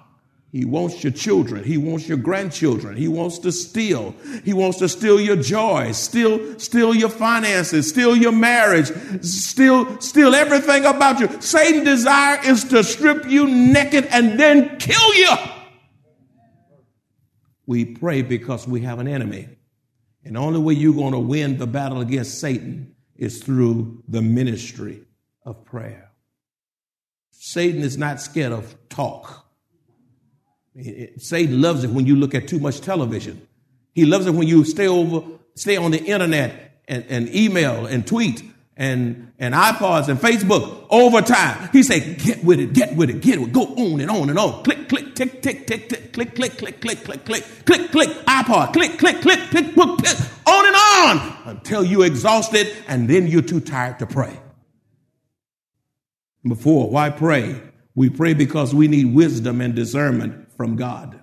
He 0.53 0.65
wants 0.65 1.03
your 1.03 1.12
children. 1.12 1.63
He 1.63 1.77
wants 1.77 2.07
your 2.07 2.19
grandchildren. 2.19 2.95
He 2.95 3.07
wants 3.07 3.39
to 3.39 3.51
steal. 3.51 4.13
He 4.45 4.53
wants 4.53 4.77
to 4.77 4.88
steal 4.88 5.19
your 5.19 5.36
joy, 5.36 5.93
steal, 5.93 6.60
steal 6.60 6.93
your 6.93 7.10
finances, 7.10 7.89
steal 7.89 8.15
your 8.15 8.33
marriage, 8.33 8.91
steal, 9.24 10.00
steal 10.00 10.36
everything 10.36 10.86
about 10.86 11.19
you. 11.19 11.41
Satan's 11.41 11.86
desire 11.86 12.39
is 12.45 12.65
to 12.65 12.83
strip 12.83 13.27
you 13.27 13.48
naked 13.48 14.05
and 14.12 14.39
then 14.39 14.77
kill 14.77 15.15
you. 15.15 15.31
We 17.65 17.86
pray 17.86 18.22
because 18.22 18.67
we 18.67 18.81
have 18.81 19.00
an 19.00 19.07
enemy. 19.07 19.50
And 20.24 20.36
the 20.36 20.39
only 20.39 20.60
way 20.60 20.75
you're 20.75 20.93
going 20.93 21.13
to 21.13 21.19
win 21.19 21.57
the 21.57 21.65
battle 21.65 22.00
against 22.00 22.39
Satan 22.39 22.93
is 23.15 23.41
through 23.41 24.03
the 24.07 24.22
ministry 24.22 25.01
of 25.43 25.65
prayer. 25.65 26.12
Satan 27.31 27.81
is 27.81 27.98
not 27.98 28.22
scared 28.22 28.51
of 28.51 28.75
talk. 28.89 29.42
Satan 31.17 31.61
loves 31.61 31.83
it 31.83 31.91
when 31.91 32.05
you 32.05 32.15
look 32.15 32.33
at 32.33 32.47
too 32.47 32.59
much 32.59 32.81
television. 32.81 33.47
He 33.93 34.05
loves 34.05 34.25
it 34.25 34.31
when 34.31 34.47
you 34.47 34.65
stay 34.65 34.87
over, 34.87 35.23
stay 35.55 35.77
on 35.77 35.91
the 35.91 36.03
internet 36.03 36.81
and, 36.87 37.05
and 37.09 37.33
email 37.33 37.85
and 37.85 38.05
tweet 38.05 38.43
and, 38.75 39.31
and 39.37 39.53
iPods 39.53 40.09
and 40.09 40.19
Facebook 40.19 40.87
over 40.89 41.21
time. 41.21 41.69
He 41.71 41.83
said, 41.83 42.17
get 42.17 42.43
with 42.43 42.59
it, 42.59 42.73
get 42.73 42.95
with 42.95 43.11
it, 43.11 43.21
get 43.21 43.39
with 43.39 43.49
it, 43.49 43.53
go 43.53 43.65
on 43.65 44.01
and 44.01 44.09
on 44.09 44.29
and 44.31 44.39
on. 44.39 44.63
Click, 44.63 44.89
click, 44.89 45.13
tick, 45.13 45.43
tick, 45.43 45.67
tick, 45.67 45.89
tick, 45.89 46.11
click, 46.13 46.33
click, 46.33 46.57
click, 46.57 46.81
click, 46.81 47.03
click, 47.03 47.25
click, 47.25 47.45
click, 47.65 47.91
click, 47.91 48.09
iPod, 48.25 48.73
click, 48.73 48.97
click, 48.97 49.21
click, 49.21 49.39
click, 49.51 49.73
click, 49.73 49.97
click, 49.97 50.17
on 50.47 50.65
and 50.65 50.75
on 50.75 51.37
until 51.45 51.83
you're 51.83 52.05
exhausted 52.05 52.75
and 52.87 53.07
then 53.07 53.27
you're 53.27 53.43
too 53.43 53.59
tired 53.59 53.99
to 53.99 54.07
pray. 54.07 54.39
Before, 56.45 56.89
why 56.89 57.11
pray? 57.11 57.61
We 57.95 58.09
pray 58.09 58.33
because 58.33 58.73
we 58.73 58.87
need 58.87 59.13
wisdom 59.13 59.61
and 59.61 59.75
discernment 59.75 60.42
from 60.55 60.75
God. 60.75 61.22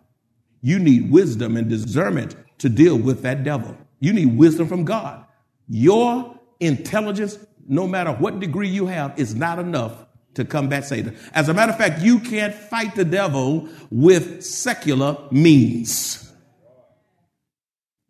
You 0.63 0.79
need 0.79 1.11
wisdom 1.11 1.57
and 1.57 1.69
discernment 1.69 2.37
to 2.59 2.69
deal 2.69 2.97
with 2.97 3.23
that 3.23 3.45
devil. 3.45 3.77
You 3.99 4.13
need 4.13 4.37
wisdom 4.37 4.69
from 4.69 4.85
God. 4.85 5.25
Your 5.69 6.39
intelligence, 6.59 7.39
no 7.67 7.87
matter 7.87 8.13
what 8.13 8.41
degree 8.41 8.69
you 8.69 8.87
have, 8.87 9.19
is 9.19 9.35
not 9.35 9.59
enough 9.59 10.07
to 10.35 10.45
combat 10.45 10.85
Satan. 10.85 11.17
As 11.33 11.49
a 11.49 11.55
matter 11.55 11.73
of 11.73 11.79
fact, 11.79 12.03
you 12.03 12.21
can't 12.21 12.55
fight 12.55 12.95
the 12.95 13.05
devil 13.05 13.69
with 13.91 14.45
secular 14.45 15.19
means. 15.31 16.33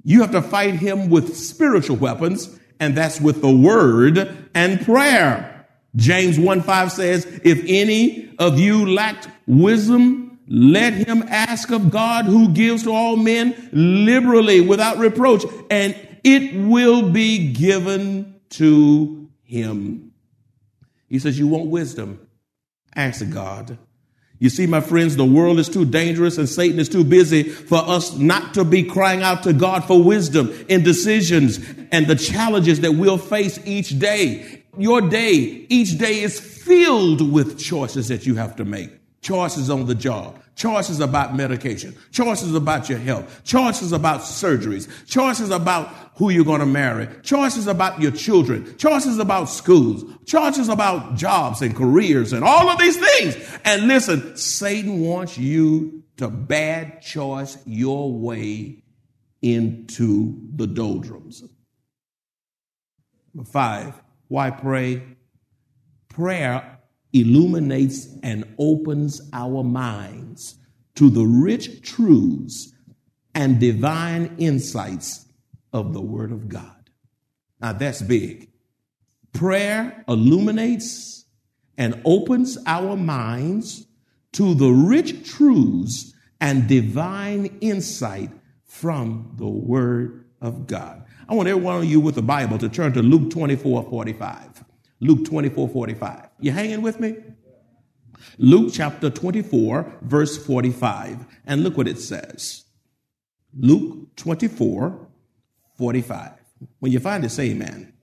You 0.03 0.23
have 0.23 0.33
to 0.33 0.43
fight 0.43 0.75
him 0.75 1.11
with 1.11 1.37
spiritual 1.37 1.97
weapons, 1.97 2.59
and 2.79 2.97
that's 2.97 3.21
with 3.21 3.43
the 3.43 3.51
word 3.51 4.49
and 4.55 4.85
prayer. 4.85 5.67
James 5.97 6.39
1 6.39 6.63
5 6.63 6.93
says, 6.93 7.41
If 7.45 7.63
any 7.67 8.35
of 8.39 8.59
you 8.59 8.91
lacked 8.91 9.29
wisdom, 9.47 10.30
let 10.53 10.93
him 10.93 11.23
ask 11.29 11.71
of 11.71 11.91
God 11.91 12.25
who 12.25 12.49
gives 12.49 12.83
to 12.83 12.93
all 12.93 13.17
men 13.17 13.71
liberally 13.73 14.61
without 14.61 14.99
reproach, 14.99 15.45
and 15.71 15.97
it 16.25 16.55
will 16.67 17.11
be 17.11 17.53
given 17.53 18.41
to 18.51 19.31
him. 19.45 20.13
He 21.09 21.21
says, 21.21 21.39
You 21.39 21.47
want 21.47 21.67
wisdom? 21.67 22.27
Ask 22.97 23.31
God. 23.31 23.79
You 24.41 24.49
see, 24.49 24.67
my 24.67 24.81
friends, 24.81 25.17
the 25.17 25.25
world 25.25 25.59
is 25.59 25.69
too 25.69 25.85
dangerous 25.85 26.39
and 26.39 26.49
Satan 26.49 26.81
is 26.81 26.89
too 26.89 27.05
busy 27.05 27.43
for 27.43 27.79
us 27.79 28.17
not 28.17 28.55
to 28.55 28.65
be 28.65 28.83
crying 28.83 29.23
out 29.23 29.43
to 29.43 29.53
God 29.53 29.85
for 29.85 30.03
wisdom 30.03 30.51
in 30.67 30.83
decisions 30.83 31.61
and 31.93 32.07
the 32.07 32.17
challenges 32.17 32.81
that 32.81 32.93
we'll 32.93 33.19
face 33.19 33.61
each 33.67 33.99
day. 33.99 34.63
Your 34.79 35.03
day, 35.03 35.67
each 35.69 35.99
day 35.99 36.21
is 36.21 36.41
filled 36.41 37.31
with 37.31 37.59
choices 37.59 38.09
that 38.09 38.27
you 38.27 38.37
have 38.37 38.57
to 38.57 38.65
make. 38.65 39.00
Choices 39.23 39.69
on 39.69 39.87
the 39.87 39.95
job, 39.95 40.41
choices 40.57 41.01
about 41.01 41.37
medication, 41.37 41.95
choices 42.11 42.55
about 42.55 42.89
your 42.89 42.99
health, 42.99 43.43
choices 43.45 43.93
about 43.93 44.21
surgeries, 44.21 44.89
choices 45.07 45.51
about 45.51 45.89
who 46.17 46.31
you're 46.31 46.45
going 46.45 46.61
to 46.61 46.67
marry, 46.67 47.09
choices 47.23 47.67
about 47.67 48.01
your 48.01 48.11
children, 48.11 48.77
choices 48.77 49.19
about 49.19 49.45
schools, 49.49 50.05
choices 50.27 50.69
about 50.69 51.17
jobs 51.17 51.63
and 51.63 51.77
careers 51.77 52.33
and 52.33 52.45
all 52.45 52.69
of 52.69 52.79
these 52.79 52.97
things. 52.97 53.37
And 53.65 53.89
listen, 53.89 54.37
Satan 54.37 55.01
wants 55.01 55.37
you 55.37 56.05
to 56.17 56.29
bad 56.29 57.03
choice 57.03 57.57
your 57.67 58.13
way 58.13 58.83
into 59.43 60.39
the 60.55 60.67
doldrums. 60.67 61.43
Number 63.33 63.51
five, 63.51 64.01
why 64.29 64.51
pray? 64.51 65.03
Prayer 66.09 66.80
illuminates 67.13 68.09
and 68.23 68.45
opens 68.59 69.21
our 69.33 69.65
minds 69.65 70.57
to 70.95 71.11
the 71.11 71.25
rich 71.25 71.83
truths 71.83 72.73
and 73.35 73.59
divine 73.61 74.35
insights 74.39 75.27
of 75.73 75.93
the 75.93 76.01
Word 76.01 76.33
of 76.33 76.49
God. 76.49 76.91
Now 77.61 77.73
that's 77.73 78.03
big. 78.03 78.51
Prayer 79.33 80.05
illuminates 80.09 81.25
and 81.79 82.01
opens 82.05 82.59
our 82.67 82.97
minds 82.97 83.87
to 84.33 84.55
the 84.55 84.71
rich 84.71 85.29
truths 85.29 86.13
and 86.41 86.69
divine 86.69 87.59
insight 87.61 88.31
from 88.65 89.35
the 89.37 89.49
Word 89.49 90.27
of 90.41 90.67
God. 90.67 91.05
I 91.29 91.35
want 91.35 91.49
every 91.49 91.63
one 91.63 91.77
of 91.77 91.85
you 91.85 92.01
with 92.01 92.15
the 92.15 92.23
Bible 92.23 92.59
to 92.59 92.69
turn 92.69 92.93
to 92.95 93.03
Luke 93.03 93.31
24 93.31 93.85
45. 93.89 94.50
Luke 95.01 95.25
24 95.25 95.69
45. 95.69 96.29
You 96.41 96.53
hanging 96.53 96.83
with 96.83 97.01
me? 97.01 97.17
Luke 98.39 98.71
chapter 98.73 99.11
24, 99.11 99.99
verse 100.03 100.37
45. 100.45 101.27
And 101.47 101.63
look 101.63 101.77
what 101.77 101.89
it 101.89 101.99
says. 101.99 102.65
Luke 103.57 104.15
24, 104.17 105.09
45. 105.77 106.33
When 106.79 106.93
you 106.93 107.01
find 107.01 107.25
it, 107.25 107.31
say 107.31 107.51
amen. 107.51 107.95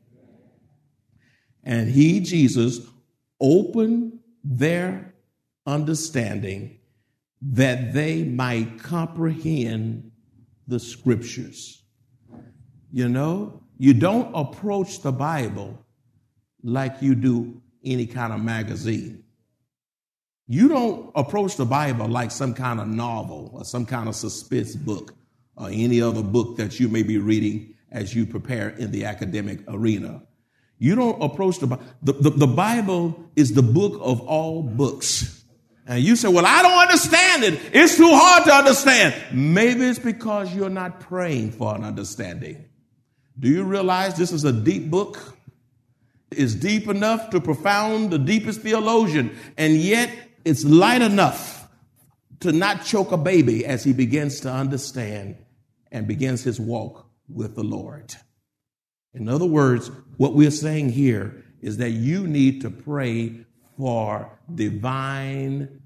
And 1.63 1.89
he, 1.89 2.19
Jesus, 2.19 2.79
opened 3.39 4.19
their 4.43 5.13
understanding 5.65 6.79
that 7.41 7.93
they 7.93 8.23
might 8.23 8.79
comprehend 8.79 10.11
the 10.67 10.79
scriptures. 10.79 11.83
You 12.91 13.09
know, 13.09 13.63
you 13.77 13.93
don't 13.93 14.33
approach 14.33 15.01
the 15.01 15.11
Bible 15.11 15.85
like 16.63 17.01
you 17.01 17.15
do 17.15 17.61
any 17.83 18.05
kind 18.05 18.33
of 18.33 18.41
magazine. 18.41 19.23
You 20.47 20.69
don't 20.69 21.11
approach 21.15 21.57
the 21.57 21.65
Bible 21.65 22.07
like 22.07 22.31
some 22.31 22.53
kind 22.53 22.79
of 22.79 22.87
novel 22.87 23.51
or 23.53 23.65
some 23.65 23.85
kind 23.85 24.07
of 24.07 24.15
suspense 24.15 24.75
book 24.75 25.13
or 25.55 25.69
any 25.69 26.01
other 26.01 26.23
book 26.23 26.57
that 26.57 26.79
you 26.79 26.87
may 26.87 27.03
be 27.03 27.17
reading 27.17 27.75
as 27.91 28.15
you 28.15 28.25
prepare 28.25 28.69
in 28.69 28.91
the 28.91 29.05
academic 29.05 29.59
arena. 29.67 30.23
You 30.79 30.95
don't 30.95 31.21
approach 31.21 31.59
the 31.59 31.67
Bible. 31.67 31.83
The, 32.03 32.13
the, 32.13 32.47
Bible 32.47 33.29
is 33.35 33.53
the 33.53 33.63
book 33.63 33.99
of 34.01 34.21
all 34.21 34.61
books. 34.61 35.43
And 35.87 36.03
you 36.03 36.15
say, 36.15 36.27
well, 36.27 36.45
I 36.45 36.61
don't 36.61 36.79
understand 36.79 37.43
it. 37.43 37.59
It's 37.73 37.97
too 37.97 38.09
hard 38.11 38.43
to 38.45 38.53
understand. 38.53 39.15
Maybe 39.33 39.85
it's 39.85 39.99
because 39.99 40.53
you're 40.53 40.69
not 40.69 40.99
praying 40.99 41.51
for 41.51 41.75
an 41.75 41.83
understanding. 41.83 42.65
Do 43.39 43.47
you 43.47 43.63
realize 43.63 44.15
this 44.15 44.31
is 44.31 44.43
a 44.43 44.51
deep 44.51 44.89
book? 44.89 45.36
Is 46.31 46.55
deep 46.55 46.87
enough 46.87 47.29
to 47.29 47.39
profound 47.39 48.11
the 48.11 48.19
deepest 48.19 48.61
theologian, 48.61 49.35
and 49.57 49.75
yet 49.77 50.11
it's 50.45 50.63
light 50.63 51.01
enough 51.01 51.67
to 52.39 52.51
not 52.51 52.85
choke 52.85 53.11
a 53.11 53.17
baby 53.17 53.65
as 53.65 53.83
he 53.83 53.93
begins 53.93 54.39
to 54.41 54.51
understand 54.51 55.37
and 55.91 56.07
begins 56.07 56.43
his 56.43 56.59
walk 56.59 57.09
with 57.29 57.55
the 57.55 57.63
Lord. 57.63 58.15
In 59.13 59.27
other 59.29 59.45
words, 59.45 59.89
what 60.17 60.33
we're 60.33 60.51
saying 60.51 60.89
here 60.89 61.43
is 61.61 61.77
that 61.77 61.91
you 61.91 62.27
need 62.27 62.61
to 62.61 62.69
pray 62.69 63.45
for 63.77 64.37
divine 64.53 65.81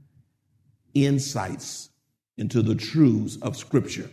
insights 0.93 1.89
into 2.37 2.61
the 2.61 2.75
truths 2.75 3.37
of 3.41 3.55
Scripture. 3.55 4.09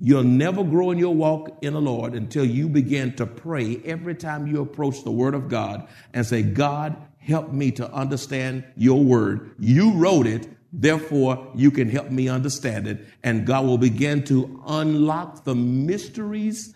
You'll 0.00 0.22
never 0.22 0.62
grow 0.62 0.92
in 0.92 0.98
your 0.98 1.14
walk 1.14 1.58
in 1.60 1.72
the 1.72 1.80
Lord 1.80 2.14
until 2.14 2.44
you 2.44 2.68
begin 2.68 3.16
to 3.16 3.26
pray 3.26 3.80
every 3.84 4.14
time 4.14 4.46
you 4.46 4.60
approach 4.62 5.02
the 5.02 5.10
Word 5.10 5.34
of 5.34 5.48
God 5.48 5.88
and 6.14 6.24
say, 6.24 6.42
God, 6.42 6.96
help 7.18 7.52
me 7.52 7.72
to 7.72 7.92
understand 7.92 8.64
your 8.76 9.02
Word. 9.02 9.56
You 9.58 9.92
wrote 9.94 10.28
it, 10.28 10.48
therefore 10.72 11.50
you 11.56 11.72
can 11.72 11.90
help 11.90 12.10
me 12.10 12.28
understand 12.28 12.86
it. 12.86 13.04
And 13.24 13.44
God 13.44 13.66
will 13.66 13.78
begin 13.78 14.22
to 14.26 14.62
unlock 14.68 15.42
the 15.42 15.56
mysteries 15.56 16.74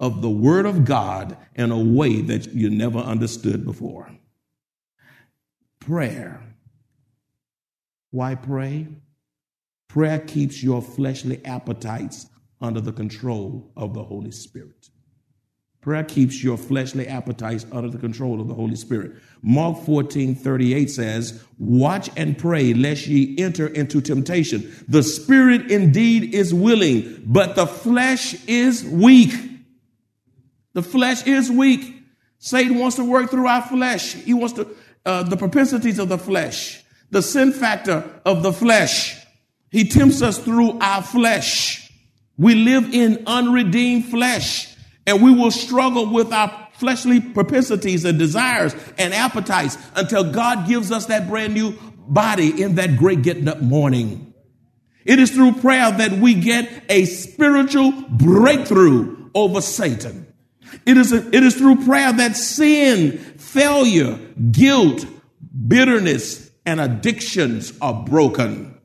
of 0.00 0.20
the 0.20 0.30
Word 0.30 0.66
of 0.66 0.84
God 0.84 1.36
in 1.54 1.70
a 1.70 1.78
way 1.78 2.22
that 2.22 2.52
you 2.54 2.70
never 2.70 2.98
understood 2.98 3.64
before. 3.64 4.10
Prayer. 5.78 6.42
Why 8.10 8.34
pray? 8.34 8.88
Prayer 9.88 10.18
keeps 10.18 10.60
your 10.60 10.82
fleshly 10.82 11.44
appetites 11.44 12.26
under 12.60 12.80
the 12.80 12.92
control 12.92 13.72
of 13.76 13.94
the 13.94 14.02
Holy 14.02 14.30
Spirit. 14.30 14.88
Prayer 15.84 16.02
keeps 16.02 16.42
your 16.42 16.56
fleshly 16.56 17.06
appetites 17.06 17.66
under 17.70 17.90
the 17.90 17.98
control 17.98 18.40
of 18.40 18.48
the 18.48 18.54
Holy 18.54 18.74
Spirit. 18.74 19.12
Mark 19.42 19.84
14, 19.84 20.34
38 20.34 20.90
says, 20.90 21.44
Watch 21.58 22.08
and 22.16 22.38
pray 22.38 22.72
lest 22.72 23.06
ye 23.06 23.38
enter 23.38 23.66
into 23.66 24.00
temptation. 24.00 24.74
The 24.88 25.02
spirit 25.02 25.70
indeed 25.70 26.34
is 26.34 26.54
willing, 26.54 27.22
but 27.26 27.54
the 27.54 27.66
flesh 27.66 28.34
is 28.46 28.82
weak. 28.82 29.34
The 30.72 30.82
flesh 30.82 31.26
is 31.26 31.50
weak. 31.50 32.02
Satan 32.38 32.78
wants 32.78 32.96
to 32.96 33.04
work 33.04 33.30
through 33.30 33.46
our 33.46 33.60
flesh. 33.60 34.14
He 34.14 34.32
wants 34.32 34.54
to, 34.54 34.66
uh, 35.04 35.24
the 35.24 35.36
propensities 35.36 35.98
of 35.98 36.08
the 36.08 36.18
flesh, 36.18 36.82
the 37.10 37.20
sin 37.20 37.52
factor 37.52 38.08
of 38.24 38.42
the 38.42 38.54
flesh. 38.54 39.22
He 39.70 39.86
tempts 39.86 40.22
us 40.22 40.38
through 40.38 40.78
our 40.78 41.02
flesh. 41.02 41.83
We 42.36 42.54
live 42.54 42.92
in 42.92 43.24
unredeemed 43.26 44.06
flesh 44.06 44.74
and 45.06 45.22
we 45.22 45.34
will 45.34 45.50
struggle 45.50 46.12
with 46.12 46.32
our 46.32 46.68
fleshly 46.74 47.20
propensities 47.20 48.04
and 48.04 48.18
desires 48.18 48.74
and 48.98 49.14
appetites 49.14 49.78
until 49.94 50.32
God 50.32 50.66
gives 50.66 50.90
us 50.90 51.06
that 51.06 51.28
brand 51.28 51.54
new 51.54 51.74
body 52.06 52.62
in 52.62 52.74
that 52.76 52.96
great 52.96 53.22
getting 53.22 53.48
up 53.48 53.60
morning. 53.60 54.34
It 55.04 55.18
is 55.18 55.30
through 55.30 55.52
prayer 55.54 55.90
that 55.90 56.12
we 56.12 56.34
get 56.34 56.70
a 56.88 57.04
spiritual 57.04 57.92
breakthrough 57.92 59.30
over 59.34 59.60
Satan. 59.60 60.26
It 60.86 60.96
is, 60.96 61.12
a, 61.12 61.28
it 61.28 61.42
is 61.42 61.54
through 61.54 61.84
prayer 61.84 62.12
that 62.12 62.36
sin, 62.36 63.18
failure, 63.18 64.18
guilt, 64.50 65.06
bitterness, 65.68 66.50
and 66.66 66.80
addictions 66.80 67.72
are 67.80 68.04
broken. 68.04 68.78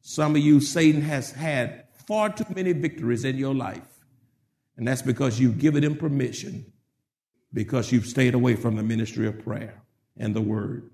Some 0.00 0.36
of 0.36 0.42
you, 0.42 0.60
Satan 0.60 1.02
has 1.02 1.30
had 1.32 1.87
far 2.08 2.30
too 2.30 2.46
many 2.56 2.72
victories 2.72 3.22
in 3.22 3.36
your 3.36 3.54
life. 3.54 4.02
And 4.78 4.88
that's 4.88 5.02
because 5.02 5.38
you've 5.38 5.58
given 5.58 5.84
him 5.84 5.94
permission, 5.94 6.72
because 7.52 7.92
you've 7.92 8.06
stayed 8.06 8.32
away 8.32 8.56
from 8.56 8.76
the 8.76 8.82
ministry 8.82 9.26
of 9.26 9.38
prayer 9.44 9.82
and 10.16 10.34
the 10.34 10.40
word. 10.40 10.88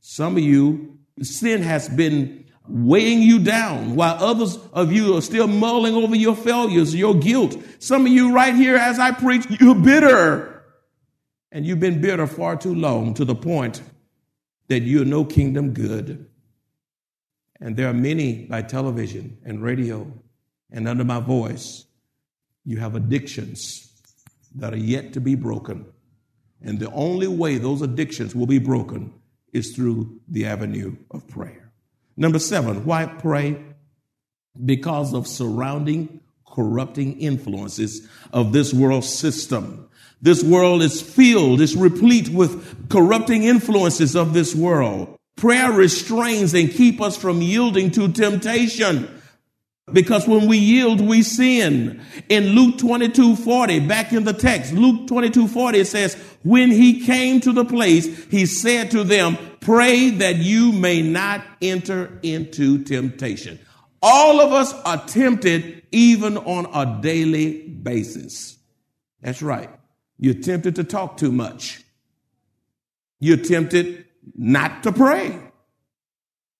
Some 0.00 0.36
of 0.36 0.42
you, 0.42 0.98
sin 1.22 1.62
has 1.62 1.88
been 1.88 2.44
weighing 2.68 3.22
you 3.22 3.38
down 3.38 3.96
while 3.96 4.22
others 4.22 4.58
of 4.74 4.92
you 4.92 5.16
are 5.16 5.22
still 5.22 5.46
mulling 5.46 5.94
over 5.94 6.14
your 6.14 6.36
failures, 6.36 6.94
your 6.94 7.14
guilt. 7.14 7.56
Some 7.78 8.04
of 8.04 8.12
you 8.12 8.34
right 8.34 8.54
here 8.54 8.76
as 8.76 8.98
I 8.98 9.12
preach, 9.12 9.46
you're 9.58 9.74
bitter. 9.74 10.62
And 11.50 11.64
you've 11.64 11.80
been 11.80 12.02
bitter 12.02 12.26
far 12.26 12.56
too 12.56 12.74
long 12.74 13.14
to 13.14 13.24
the 13.24 13.34
point 13.34 13.80
that 14.68 14.80
you're 14.80 15.06
no 15.06 15.24
kingdom 15.24 15.72
good. 15.72 16.28
And 17.62 17.78
there 17.78 17.88
are 17.88 17.94
many 17.94 18.44
by 18.44 18.60
television 18.60 19.38
and 19.42 19.62
radio 19.62 20.06
and 20.72 20.88
under 20.88 21.04
my 21.04 21.20
voice, 21.20 21.84
you 22.64 22.78
have 22.78 22.94
addictions 22.94 23.90
that 24.54 24.72
are 24.72 24.78
yet 24.78 25.12
to 25.14 25.20
be 25.20 25.34
broken. 25.34 25.86
And 26.62 26.78
the 26.78 26.90
only 26.90 27.26
way 27.26 27.58
those 27.58 27.82
addictions 27.82 28.34
will 28.34 28.46
be 28.46 28.58
broken 28.58 29.12
is 29.52 29.74
through 29.74 30.20
the 30.28 30.46
avenue 30.46 30.96
of 31.10 31.26
prayer. 31.28 31.72
Number 32.16 32.38
seven, 32.38 32.84
why 32.84 33.06
pray? 33.06 33.64
Because 34.64 35.14
of 35.14 35.26
surrounding 35.26 36.20
corrupting 36.50 37.20
influences 37.20 38.08
of 38.32 38.52
this 38.52 38.74
world 38.74 39.04
system. 39.04 39.88
This 40.20 40.42
world 40.42 40.82
is 40.82 41.00
filled, 41.00 41.60
is 41.60 41.76
replete 41.76 42.28
with 42.28 42.90
corrupting 42.90 43.44
influences 43.44 44.14
of 44.14 44.34
this 44.34 44.54
world. 44.54 45.16
Prayer 45.36 45.72
restrains 45.72 46.52
and 46.52 46.70
keep 46.70 47.00
us 47.00 47.16
from 47.16 47.40
yielding 47.40 47.90
to 47.92 48.12
temptation. 48.12 49.19
Because 49.92 50.26
when 50.26 50.46
we 50.46 50.58
yield, 50.58 51.00
we 51.00 51.22
sin. 51.22 52.02
In 52.28 52.48
Luke 52.48 52.78
22 52.78 53.36
40, 53.36 53.80
back 53.80 54.12
in 54.12 54.24
the 54.24 54.32
text, 54.32 54.72
Luke 54.72 55.06
22 55.08 55.48
40, 55.48 55.78
it 55.78 55.86
says, 55.86 56.14
When 56.42 56.70
he 56.70 57.04
came 57.04 57.40
to 57.40 57.52
the 57.52 57.64
place, 57.64 58.24
he 58.26 58.46
said 58.46 58.90
to 58.92 59.04
them, 59.04 59.36
pray 59.60 60.10
that 60.10 60.36
you 60.36 60.72
may 60.72 61.02
not 61.02 61.44
enter 61.60 62.18
into 62.22 62.82
temptation. 62.84 63.58
All 64.02 64.40
of 64.40 64.52
us 64.52 64.72
are 64.84 65.06
tempted 65.06 65.82
even 65.92 66.38
on 66.38 66.66
a 66.72 67.00
daily 67.02 67.68
basis. 67.68 68.58
That's 69.20 69.42
right. 69.42 69.70
You're 70.18 70.34
tempted 70.34 70.76
to 70.76 70.84
talk 70.84 71.18
too 71.18 71.32
much. 71.32 71.82
You're 73.18 73.36
tempted 73.36 74.06
not 74.34 74.82
to 74.84 74.92
pray. 74.92 75.38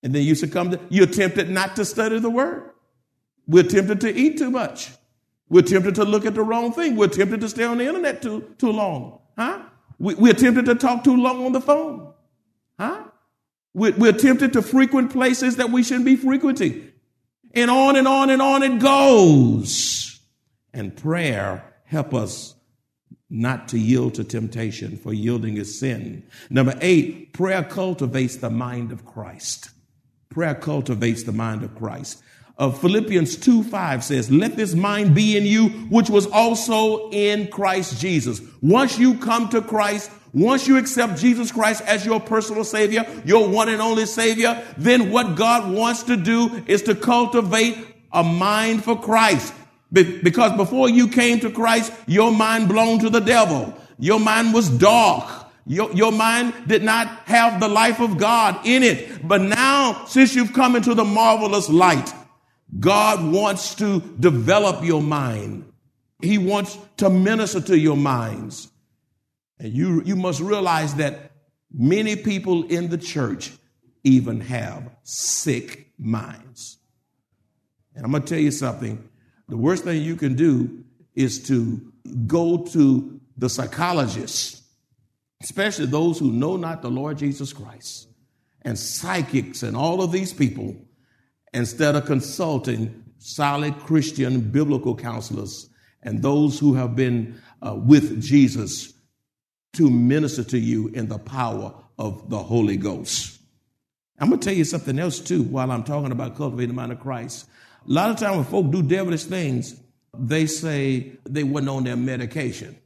And 0.02 0.14
then 0.14 0.22
you 0.22 0.34
succumb 0.34 0.70
to, 0.72 0.80
you're 0.90 1.06
tempted 1.06 1.48
not 1.50 1.76
to 1.76 1.84
study 1.84 2.18
the 2.18 2.30
word. 2.30 2.70
We're 3.50 3.64
tempted 3.64 4.00
to 4.02 4.14
eat 4.14 4.38
too 4.38 4.50
much. 4.50 4.92
We're 5.48 5.62
tempted 5.62 5.96
to 5.96 6.04
look 6.04 6.24
at 6.24 6.34
the 6.34 6.42
wrong 6.42 6.72
thing. 6.72 6.94
We're 6.94 7.08
tempted 7.08 7.40
to 7.40 7.48
stay 7.48 7.64
on 7.64 7.78
the 7.78 7.84
internet 7.84 8.22
too, 8.22 8.54
too 8.58 8.70
long. 8.70 9.18
Huh? 9.36 9.64
We, 9.98 10.14
we're 10.14 10.34
tempted 10.34 10.66
to 10.66 10.76
talk 10.76 11.02
too 11.02 11.16
long 11.16 11.44
on 11.44 11.50
the 11.50 11.60
phone. 11.60 12.14
Huh? 12.78 13.02
We're, 13.74 13.96
we're 13.96 14.12
tempted 14.12 14.52
to 14.52 14.62
frequent 14.62 15.10
places 15.10 15.56
that 15.56 15.70
we 15.70 15.82
shouldn't 15.82 16.04
be 16.04 16.14
frequenting. 16.14 16.92
And 17.52 17.72
on 17.72 17.96
and 17.96 18.06
on 18.06 18.30
and 18.30 18.40
on 18.40 18.62
it 18.62 18.78
goes. 18.78 20.20
And 20.72 20.96
prayer 20.96 21.64
help 21.86 22.14
us 22.14 22.54
not 23.28 23.66
to 23.68 23.78
yield 23.78 24.14
to 24.14 24.24
temptation, 24.24 24.96
for 24.96 25.12
yielding 25.12 25.56
is 25.56 25.76
sin. 25.76 26.24
Number 26.50 26.78
eight, 26.80 27.32
prayer 27.32 27.64
cultivates 27.64 28.36
the 28.36 28.50
mind 28.50 28.92
of 28.92 29.04
Christ. 29.04 29.70
Prayer 30.28 30.54
cultivates 30.54 31.24
the 31.24 31.32
mind 31.32 31.64
of 31.64 31.74
Christ. 31.74 32.22
Uh, 32.60 32.70
Philippians 32.70 33.36
2 33.36 33.64
5 33.64 34.04
says, 34.04 34.30
Let 34.30 34.54
this 34.54 34.74
mind 34.74 35.14
be 35.14 35.34
in 35.34 35.46
you, 35.46 35.70
which 35.88 36.10
was 36.10 36.26
also 36.26 37.08
in 37.08 37.48
Christ 37.48 37.98
Jesus. 37.98 38.42
Once 38.60 38.98
you 38.98 39.16
come 39.16 39.48
to 39.48 39.62
Christ, 39.62 40.10
once 40.34 40.68
you 40.68 40.76
accept 40.76 41.18
Jesus 41.18 41.50
Christ 41.50 41.82
as 41.86 42.04
your 42.04 42.20
personal 42.20 42.64
Savior, 42.64 43.06
your 43.24 43.48
one 43.48 43.70
and 43.70 43.80
only 43.80 44.04
Savior, 44.04 44.62
then 44.76 45.10
what 45.10 45.36
God 45.36 45.72
wants 45.72 46.02
to 46.02 46.18
do 46.18 46.62
is 46.66 46.82
to 46.82 46.94
cultivate 46.94 47.78
a 48.12 48.22
mind 48.22 48.84
for 48.84 49.00
Christ. 49.00 49.54
Be- 49.90 50.20
because 50.20 50.54
before 50.58 50.90
you 50.90 51.08
came 51.08 51.40
to 51.40 51.50
Christ, 51.50 51.94
your 52.06 52.30
mind 52.30 52.68
blown 52.68 52.98
to 52.98 53.08
the 53.08 53.20
devil. 53.20 53.74
Your 53.98 54.20
mind 54.20 54.52
was 54.52 54.68
dark. 54.68 55.46
Your, 55.66 55.90
your 55.92 56.12
mind 56.12 56.52
did 56.66 56.82
not 56.82 57.06
have 57.24 57.58
the 57.58 57.68
life 57.68 58.00
of 58.00 58.18
God 58.18 58.66
in 58.66 58.82
it. 58.82 59.26
But 59.26 59.40
now, 59.40 60.04
since 60.04 60.34
you've 60.34 60.52
come 60.52 60.76
into 60.76 60.94
the 60.94 61.04
marvelous 61.04 61.70
light, 61.70 62.12
God 62.78 63.32
wants 63.32 63.74
to 63.76 64.00
develop 64.20 64.84
your 64.84 65.02
mind. 65.02 65.70
He 66.22 66.38
wants 66.38 66.78
to 66.98 67.10
minister 67.10 67.60
to 67.62 67.78
your 67.78 67.96
minds. 67.96 68.70
And 69.58 69.72
you, 69.72 70.02
you 70.04 70.16
must 70.16 70.40
realize 70.40 70.94
that 70.94 71.32
many 71.72 72.16
people 72.16 72.64
in 72.64 72.88
the 72.88 72.98
church 72.98 73.52
even 74.04 74.40
have 74.40 74.90
sick 75.02 75.92
minds. 75.98 76.78
And 77.94 78.04
I'm 78.04 78.10
going 78.10 78.22
to 78.22 78.28
tell 78.28 78.42
you 78.42 78.50
something 78.50 79.08
the 79.48 79.56
worst 79.56 79.84
thing 79.84 80.00
you 80.02 80.16
can 80.16 80.34
do 80.34 80.84
is 81.14 81.42
to 81.48 81.92
go 82.26 82.58
to 82.66 83.20
the 83.36 83.48
psychologists, 83.48 84.62
especially 85.42 85.86
those 85.86 86.18
who 86.18 86.30
know 86.30 86.56
not 86.56 86.82
the 86.82 86.90
Lord 86.90 87.18
Jesus 87.18 87.52
Christ, 87.52 88.08
and 88.62 88.78
psychics 88.78 89.62
and 89.62 89.76
all 89.76 90.02
of 90.02 90.12
these 90.12 90.32
people, 90.32 90.76
instead 91.52 91.96
of 91.96 92.06
consulting 92.06 93.04
solid 93.18 93.76
Christian 93.80 94.40
biblical 94.40 94.94
counselors 94.94 95.68
and 96.02 96.22
those 96.22 96.58
who 96.58 96.74
have 96.74 96.96
been 96.96 97.40
uh, 97.62 97.74
with 97.74 98.22
Jesus 98.22 98.94
to 99.74 99.90
minister 99.90 100.42
to 100.44 100.58
you 100.58 100.88
in 100.88 101.08
the 101.08 101.18
power 101.18 101.74
of 101.98 102.30
the 102.30 102.38
Holy 102.38 102.76
Ghost. 102.76 103.40
I'm 104.18 104.28
going 104.28 104.40
to 104.40 104.44
tell 104.44 104.56
you 104.56 104.64
something 104.64 104.98
else 104.98 105.18
too 105.18 105.42
while 105.42 105.70
I'm 105.70 105.84
talking 105.84 106.12
about 106.12 106.36
cultivating 106.36 106.68
the 106.68 106.74
mind 106.74 106.92
of 106.92 107.00
Christ. 107.00 107.46
A 107.86 107.92
lot 107.92 108.10
of 108.10 108.16
times 108.16 108.36
when 108.36 108.44
folk 108.44 108.70
do 108.70 108.82
devilish 108.82 109.24
things, 109.24 109.80
they 110.16 110.46
say 110.46 111.12
they 111.24 111.44
wasn't 111.44 111.70
on 111.70 111.84
their 111.84 111.96
medication. 111.96 112.76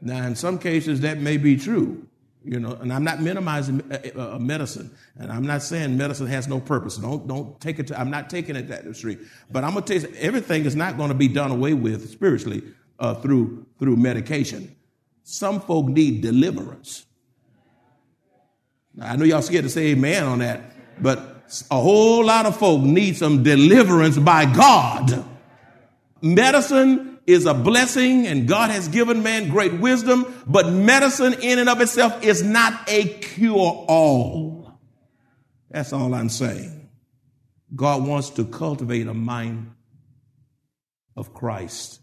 Now, 0.00 0.26
in 0.26 0.34
some 0.34 0.58
cases, 0.58 1.00
that 1.00 1.18
may 1.18 1.36
be 1.36 1.56
true, 1.56 2.06
you 2.44 2.58
know, 2.58 2.72
and 2.72 2.92
I'm 2.92 3.04
not 3.04 3.20
minimizing 3.20 3.82
uh, 3.90 3.98
uh, 4.16 4.34
uh, 4.34 4.38
medicine, 4.38 4.90
and 5.18 5.30
I'm 5.30 5.46
not 5.46 5.62
saying 5.62 5.96
medicine 5.96 6.26
has 6.26 6.48
no 6.48 6.60
purpose. 6.60 6.96
Don't 6.96 7.26
don't 7.26 7.60
take 7.60 7.78
it. 7.78 7.88
To, 7.88 8.00
I'm 8.00 8.10
not 8.10 8.30
taking 8.30 8.56
it 8.56 8.68
that 8.68 8.86
extreme, 8.86 9.28
but 9.50 9.64
I'm 9.64 9.74
gonna 9.74 9.86
tell 9.86 9.98
you, 9.98 10.12
everything 10.18 10.64
is 10.64 10.76
not 10.76 10.96
going 10.96 11.08
to 11.08 11.14
be 11.14 11.28
done 11.28 11.50
away 11.50 11.74
with 11.74 12.10
spiritually 12.10 12.62
uh, 12.98 13.14
through 13.14 13.66
through 13.78 13.96
medication. 13.96 14.74
Some 15.24 15.60
folk 15.60 15.86
need 15.86 16.20
deliverance. 16.20 17.06
Now, 18.94 19.12
I 19.12 19.16
know 19.16 19.24
y'all 19.24 19.42
scared 19.42 19.64
to 19.64 19.70
say 19.70 19.92
amen 19.92 20.24
on 20.24 20.40
that, 20.40 20.60
but 21.00 21.44
a 21.70 21.80
whole 21.80 22.24
lot 22.24 22.46
of 22.46 22.56
folk 22.56 22.82
need 22.82 23.16
some 23.16 23.42
deliverance 23.42 24.18
by 24.18 24.44
God. 24.46 25.24
Medicine 26.20 27.11
is 27.26 27.46
a 27.46 27.54
blessing 27.54 28.26
and 28.26 28.48
God 28.48 28.70
has 28.70 28.88
given 28.88 29.22
man 29.22 29.48
great 29.48 29.74
wisdom, 29.74 30.42
but 30.46 30.68
medicine 30.68 31.34
in 31.34 31.58
and 31.58 31.68
of 31.68 31.80
itself 31.80 32.22
is 32.24 32.42
not 32.42 32.88
a 32.88 33.04
cure 33.04 33.84
all. 33.88 34.80
That's 35.70 35.92
all 35.92 36.14
I'm 36.14 36.28
saying. 36.28 36.90
God 37.74 38.06
wants 38.06 38.30
to 38.30 38.44
cultivate 38.44 39.06
a 39.06 39.14
mind 39.14 39.72
of 41.16 41.32
Christ. 41.32 42.00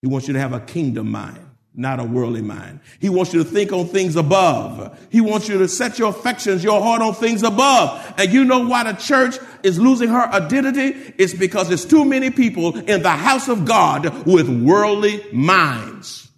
He 0.00 0.08
wants 0.08 0.28
you 0.28 0.34
to 0.34 0.40
have 0.40 0.52
a 0.52 0.60
kingdom 0.60 1.10
mind 1.10 1.46
not 1.74 2.00
a 2.00 2.04
worldly 2.04 2.42
mind. 2.42 2.80
He 2.98 3.08
wants 3.08 3.32
you 3.32 3.42
to 3.42 3.48
think 3.48 3.72
on 3.72 3.86
things 3.86 4.16
above. 4.16 4.98
He 5.10 5.20
wants 5.20 5.48
you 5.48 5.58
to 5.58 5.68
set 5.68 5.98
your 5.98 6.10
affections, 6.10 6.62
your 6.62 6.80
heart 6.80 7.00
on 7.00 7.14
things 7.14 7.42
above. 7.42 8.14
And 8.18 8.30
you 8.30 8.44
know 8.44 8.66
why 8.66 8.84
the 8.84 8.92
church 8.92 9.38
is 9.62 9.78
losing 9.78 10.10
her 10.10 10.22
identity? 10.22 11.14
It's 11.16 11.32
because 11.32 11.68
there's 11.68 11.86
too 11.86 12.04
many 12.04 12.30
people 12.30 12.76
in 12.76 13.02
the 13.02 13.10
house 13.10 13.48
of 13.48 13.64
God 13.64 14.26
with 14.26 14.48
worldly 14.48 15.24
minds, 15.32 16.30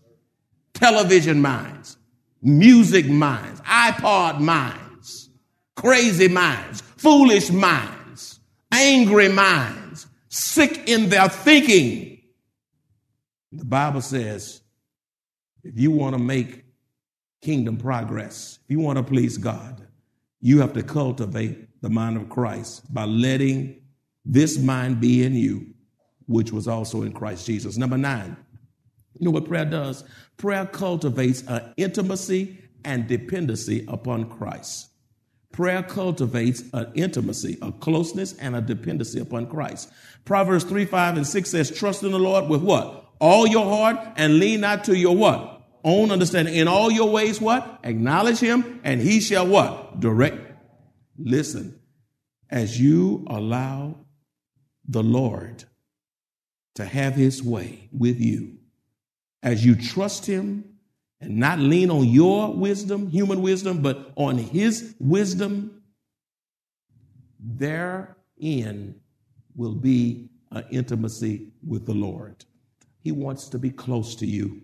television 0.73 1.40
minds, 1.40 1.97
music 2.40 3.07
minds, 3.07 3.61
iPod 3.62 4.38
minds, 4.38 5.31
crazy 5.75 6.29
minds, 6.29 6.81
foolish 6.97 7.51
minds, 7.51 8.38
angry 8.70 9.29
minds, 9.29 10.07
sick 10.29 10.88
in 10.88 11.09
their 11.09 11.29
thinking. 11.29 12.20
The 13.51 13.64
Bible 13.64 14.01
says, 14.01 14.61
if 15.64 15.79
you 15.79 15.90
want 15.90 16.14
to 16.14 16.22
make 16.22 16.64
kingdom 17.42 17.77
progress, 17.77 18.59
if 18.64 18.70
you 18.70 18.81
want 18.81 18.98
to 18.98 19.03
please 19.03 19.38
God, 19.38 19.87
you 20.40 20.61
have 20.61 20.72
to 20.74 20.83
cultivate 20.83 21.81
the 21.81 21.90
mind 21.90 22.16
of 22.16 22.29
Christ 22.29 22.92
by 22.92 23.05
letting 23.05 23.83
this 24.24 24.59
mind 24.59 25.00
be 25.00 25.22
in 25.24 25.35
you, 25.35 25.74
which 26.27 26.53
was 26.53 26.68
also 26.68 27.03
in 27.03 27.12
Christ 27.12 27.46
Jesus. 27.46 27.77
Number 27.77 27.98
nine, 27.98 28.37
you 29.18 29.24
know 29.24 29.31
what 29.31 29.46
prayer 29.46 29.64
does? 29.64 30.05
Prayer 30.37 30.66
cultivates 30.66 31.42
an 31.42 31.72
intimacy 31.77 32.59
and 32.85 33.07
dependency 33.07 33.85
upon 33.88 34.29
Christ. 34.29 34.90
Prayer 35.53 35.83
cultivates 35.83 36.64
an 36.72 36.90
intimacy, 36.94 37.57
a 37.62 37.70
closeness, 37.70 38.37
and 38.38 38.57
a 38.57 38.61
dependency 38.61 39.20
upon 39.20 39.46
Christ. 39.46 39.88
Proverbs 40.24 40.64
3, 40.64 40.85
5, 40.85 41.16
and 41.16 41.27
6 41.27 41.50
says, 41.50 41.70
Trust 41.70 42.03
in 42.03 42.11
the 42.11 42.18
Lord 42.18 42.48
with 42.48 42.61
what? 42.61 43.12
All 43.20 43.46
your 43.46 43.64
heart 43.64 44.14
and 44.16 44.40
lean 44.40 44.62
not 44.62 44.85
to 44.85 44.96
your 44.96 45.14
what? 45.16 45.54
Own 45.85 46.11
understanding. 46.11 46.55
In 46.55 46.66
all 46.66 46.90
your 46.90 47.11
ways, 47.11 47.40
what? 47.40 47.81
Acknowledge 47.85 48.38
him, 48.38 48.81
and 48.83 49.01
he 49.01 49.20
shall 49.20 49.47
what? 49.47 50.01
Direct. 50.01 50.53
Listen, 51.16 51.79
as 52.51 52.81
you 52.81 53.25
allow 53.29 53.97
the 54.88 55.03
Lord 55.03 55.64
to 56.75 56.85
have 56.85 57.14
his 57.14 57.42
way 57.42 57.88
with 57.92 58.20
you, 58.20 58.59
as 59.42 59.64
you 59.64 59.77
trust 59.77 60.27
him 60.27 60.64
and 61.20 61.37
not 61.37 61.59
lean 61.59 61.90
on 61.90 62.05
your 62.07 62.53
wisdom, 62.53 63.09
human 63.09 63.42
wisdom, 63.42 63.83
but 63.83 64.12
on 64.16 64.38
his 64.38 64.94
wisdom, 64.99 65.83
therein 67.38 69.01
will 69.55 69.75
be 69.75 70.31
an 70.51 70.64
intimacy 70.70 71.53
with 71.66 71.87
the 71.87 71.94
Lord. 71.94 72.44
He 73.01 73.12
wants 73.12 73.49
to 73.51 73.59
be 73.59 73.70
close 73.70 74.16
to 74.16 74.27
you. 74.27 74.63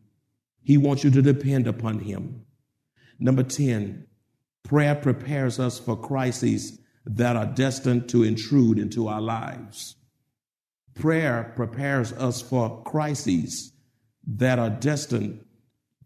He 0.63 0.77
wants 0.77 1.05
you 1.05 1.11
to 1.11 1.23
depend 1.23 1.67
upon 1.67 2.01
Him. 2.01 2.45
Number 3.19 3.43
10, 3.43 4.07
prayer 4.63 4.95
prepares 4.95 5.59
us 5.59 5.79
for 5.79 5.97
crises 5.97 6.79
that 7.05 7.37
are 7.37 7.47
destined 7.47 8.09
to 8.11 8.23
intrude 8.23 8.79
into 8.79 9.09
our 9.09 9.21
lives. 9.21 9.97
Prayer 10.95 11.53
prepares 11.57 12.13
us 12.13 12.43
for 12.43 12.83
crises 12.83 13.73
that 14.27 14.59
are 14.59 14.71
destined 14.71 15.45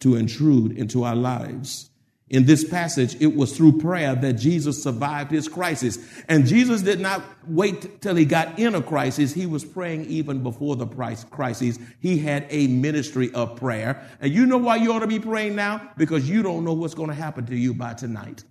to 0.00 0.14
intrude 0.14 0.72
into 0.72 1.04
our 1.04 1.16
lives. 1.16 1.90
In 2.34 2.46
this 2.46 2.64
passage, 2.64 3.16
it 3.20 3.36
was 3.36 3.56
through 3.56 3.78
prayer 3.78 4.16
that 4.16 4.32
Jesus 4.32 4.82
survived 4.82 5.30
his 5.30 5.46
crisis. 5.46 5.98
And 6.28 6.48
Jesus 6.48 6.82
did 6.82 6.98
not 6.98 7.22
wait 7.46 8.00
till 8.00 8.16
he 8.16 8.24
got 8.24 8.58
in 8.58 8.74
a 8.74 8.82
crisis. 8.82 9.32
He 9.32 9.46
was 9.46 9.64
praying 9.64 10.06
even 10.06 10.42
before 10.42 10.74
the 10.74 10.86
crisis. 10.86 11.78
He 12.00 12.18
had 12.18 12.48
a 12.50 12.66
ministry 12.66 13.32
of 13.34 13.54
prayer. 13.54 14.04
And 14.20 14.32
you 14.32 14.46
know 14.46 14.58
why 14.58 14.76
you 14.76 14.92
ought 14.92 14.98
to 14.98 15.06
be 15.06 15.20
praying 15.20 15.54
now? 15.54 15.92
Because 15.96 16.28
you 16.28 16.42
don't 16.42 16.64
know 16.64 16.72
what's 16.72 16.94
going 16.94 17.08
to 17.08 17.14
happen 17.14 17.46
to 17.46 17.56
you 17.56 17.72
by 17.72 17.94
tonight. 17.94 18.42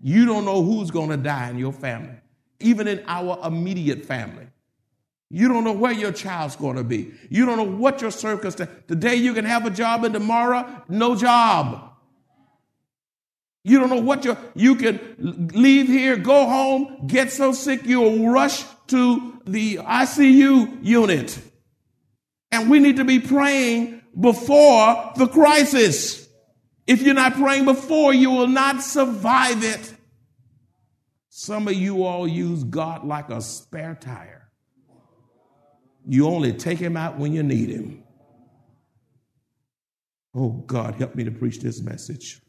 You 0.00 0.26
don't 0.26 0.44
know 0.44 0.64
who's 0.64 0.90
going 0.90 1.10
to 1.10 1.16
die 1.16 1.48
in 1.48 1.58
your 1.58 1.72
family, 1.72 2.16
even 2.58 2.88
in 2.88 3.04
our 3.06 3.38
immediate 3.46 4.04
family. 4.04 4.48
You 5.30 5.46
don't 5.46 5.62
know 5.62 5.72
where 5.72 5.92
your 5.92 6.10
child's 6.10 6.56
going 6.56 6.74
to 6.74 6.82
be. 6.82 7.12
You 7.30 7.46
don't 7.46 7.56
know 7.56 7.78
what 7.78 8.02
your 8.02 8.10
circumstance. 8.10 8.68
Today 8.88 9.14
you 9.14 9.32
can 9.32 9.44
have 9.44 9.64
a 9.64 9.70
job 9.70 10.02
and 10.02 10.12
tomorrow, 10.12 10.82
no 10.88 11.14
job. 11.14 11.91
You 13.64 13.78
don't 13.78 13.90
know 13.90 14.00
what 14.00 14.24
you 14.24 14.36
you 14.54 14.74
can 14.74 15.50
leave 15.54 15.86
here, 15.86 16.16
go 16.16 16.46
home, 16.46 17.06
get 17.06 17.30
so 17.30 17.52
sick 17.52 17.84
you'll 17.84 18.28
rush 18.28 18.64
to 18.88 19.40
the 19.46 19.76
ICU 19.76 20.84
unit. 20.84 21.38
And 22.50 22.68
we 22.68 22.80
need 22.80 22.96
to 22.96 23.04
be 23.04 23.18
praying 23.18 24.02
before 24.18 25.12
the 25.16 25.26
crisis. 25.26 26.28
If 26.86 27.02
you're 27.02 27.14
not 27.14 27.34
praying 27.34 27.64
before, 27.64 28.12
you 28.12 28.30
will 28.30 28.48
not 28.48 28.82
survive 28.82 29.64
it. 29.64 29.94
Some 31.30 31.66
of 31.66 31.74
you 31.74 32.04
all 32.04 32.28
use 32.28 32.62
God 32.64 33.06
like 33.06 33.30
a 33.30 33.40
spare 33.40 33.96
tire. 33.98 34.50
You 36.06 36.26
only 36.26 36.52
take 36.52 36.78
him 36.78 36.96
out 36.96 37.18
when 37.18 37.32
you 37.32 37.42
need 37.42 37.70
him. 37.70 38.04
Oh, 40.34 40.50
God, 40.50 40.96
help 40.96 41.14
me 41.14 41.24
to 41.24 41.30
preach 41.30 41.60
this 41.60 41.80
message. 41.80 42.41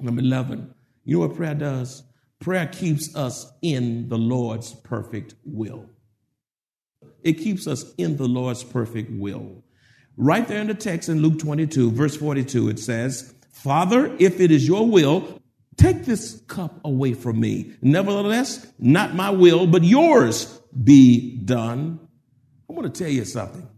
Number 0.00 0.22
11, 0.22 0.74
you 1.04 1.14
know 1.18 1.26
what 1.26 1.36
prayer 1.36 1.54
does? 1.54 2.04
Prayer 2.40 2.66
keeps 2.66 3.14
us 3.16 3.50
in 3.62 4.08
the 4.08 4.18
Lord's 4.18 4.74
perfect 4.74 5.34
will. 5.44 5.86
It 7.22 7.34
keeps 7.34 7.66
us 7.66 7.92
in 7.98 8.16
the 8.16 8.28
Lord's 8.28 8.62
perfect 8.62 9.10
will. 9.10 9.64
Right 10.16 10.46
there 10.46 10.60
in 10.60 10.68
the 10.68 10.74
text 10.74 11.08
in 11.08 11.20
Luke 11.20 11.38
22, 11.38 11.90
verse 11.90 12.16
42, 12.16 12.68
it 12.68 12.78
says, 12.78 13.34
Father, 13.52 14.14
if 14.18 14.40
it 14.40 14.50
is 14.50 14.66
your 14.68 14.86
will, 14.88 15.40
take 15.76 16.04
this 16.04 16.42
cup 16.46 16.80
away 16.84 17.14
from 17.14 17.40
me. 17.40 17.72
Nevertheless, 17.82 18.66
not 18.78 19.14
my 19.14 19.30
will, 19.30 19.66
but 19.66 19.82
yours 19.82 20.46
be 20.84 21.38
done. 21.38 21.98
I 22.68 22.72
want 22.72 22.92
to 22.92 23.02
tell 23.02 23.12
you 23.12 23.24
something. 23.24 23.68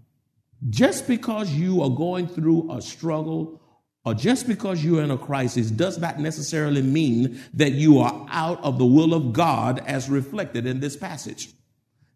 Just 0.69 1.07
because 1.07 1.51
you 1.51 1.83
are 1.83 1.91
going 1.91 2.27
through 2.27 2.71
a 2.73 2.83
struggle 2.83 3.60
or 4.05 4.15
just 4.15 4.47
because 4.47 4.83
you're 4.85 5.03
in 5.03 5.11
a 5.11 5.19
crisis 5.19 5.71
does 5.71 5.99
not 5.99 6.19
necessarily 6.19 6.83
mean 6.83 7.41
that 7.55 7.73
you 7.73 7.99
are 7.99 8.27
out 8.31 8.63
of 8.65 8.79
the 8.79 8.87
will 8.87 9.13
of 9.13 9.33
God 9.33 9.83
as 9.87 10.09
reflected 10.09 10.67
in 10.67 10.81
this 10.81 10.97
passage. 10.97 11.51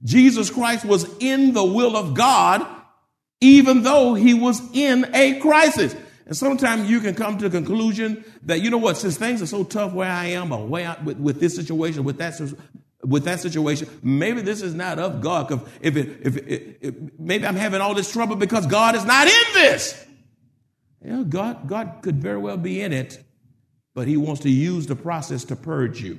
Jesus 0.02 0.50
Christ 0.50 0.84
was 0.84 1.06
in 1.18 1.52
the 1.52 1.64
will 1.64 1.96
of 1.96 2.14
God 2.14 2.66
even 3.44 3.82
though 3.82 4.14
he 4.14 4.32
was 4.32 4.62
in 4.72 5.06
a 5.14 5.38
crisis. 5.40 5.94
And 6.26 6.34
sometimes 6.34 6.88
you 6.88 7.00
can 7.00 7.14
come 7.14 7.36
to 7.36 7.48
the 7.48 7.60
conclusion 7.60 8.24
that, 8.44 8.62
you 8.62 8.70
know 8.70 8.78
what, 8.78 8.96
since 8.96 9.18
things 9.18 9.42
are 9.42 9.46
so 9.46 9.64
tough 9.64 9.92
where 9.92 10.10
I 10.10 10.26
am 10.26 10.52
or 10.52 10.66
where 10.66 10.88
I, 10.88 11.02
with, 11.02 11.18
with 11.18 11.40
this 11.40 11.54
situation, 11.54 12.04
with 12.04 12.16
that, 12.18 12.40
with 13.02 13.24
that 13.24 13.40
situation, 13.40 13.88
maybe 14.02 14.40
this 14.40 14.62
is 14.62 14.72
not 14.72 14.98
of 14.98 15.20
God. 15.20 15.52
If 15.82 15.96
it, 15.96 16.20
if 16.22 16.36
it, 16.38 16.78
it, 16.80 17.20
maybe 17.20 17.46
I'm 17.46 17.56
having 17.56 17.82
all 17.82 17.94
this 17.94 18.10
trouble 18.10 18.36
because 18.36 18.66
God 18.66 18.94
is 18.94 19.04
not 19.04 19.26
in 19.26 19.44
this. 19.52 20.06
God, 21.28 21.68
God 21.68 21.98
could 22.02 22.16
very 22.16 22.38
well 22.38 22.56
be 22.56 22.80
in 22.80 22.92
it, 22.92 23.22
but 23.94 24.08
He 24.08 24.16
wants 24.16 24.42
to 24.42 24.50
use 24.50 24.86
the 24.86 24.96
process 24.96 25.44
to 25.46 25.56
purge 25.56 26.00
you, 26.00 26.18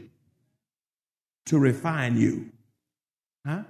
to 1.48 1.60
refine 1.60 2.18
you, 2.18 2.52
huh? 3.46 3.64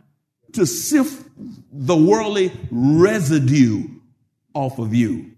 to 0.54 0.66
sift 0.66 1.28
the 1.72 1.96
worldly 1.96 2.52
residue 2.72 3.88
off 4.54 4.80
of 4.80 4.94
you. 4.94 5.32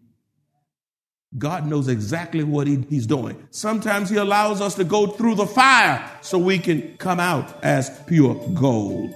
God 1.37 1.67
knows 1.67 1.87
exactly 1.87 2.43
what 2.43 2.67
he, 2.67 2.83
He's 2.89 3.05
doing. 3.05 3.47
Sometimes 3.51 4.09
He 4.09 4.17
allows 4.17 4.61
us 4.61 4.75
to 4.75 4.83
go 4.83 5.07
through 5.07 5.35
the 5.35 5.45
fire 5.45 6.09
so 6.21 6.37
we 6.37 6.57
can 6.57 6.97
come 6.97 7.19
out 7.19 7.63
as 7.63 7.89
pure 8.07 8.35
gold. 8.53 9.13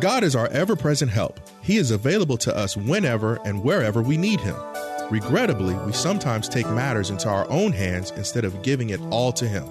God 0.00 0.22
is 0.22 0.36
our 0.36 0.46
ever 0.48 0.76
present 0.76 1.10
help. 1.10 1.40
He 1.68 1.76
is 1.76 1.90
available 1.90 2.38
to 2.38 2.56
us 2.56 2.78
whenever 2.78 3.38
and 3.44 3.62
wherever 3.62 4.00
we 4.00 4.16
need 4.16 4.40
Him. 4.40 4.56
Regrettably, 5.10 5.74
we 5.84 5.92
sometimes 5.92 6.48
take 6.48 6.66
matters 6.70 7.10
into 7.10 7.28
our 7.28 7.46
own 7.50 7.72
hands 7.72 8.10
instead 8.12 8.46
of 8.46 8.62
giving 8.62 8.88
it 8.88 9.02
all 9.10 9.32
to 9.32 9.46
Him. 9.46 9.64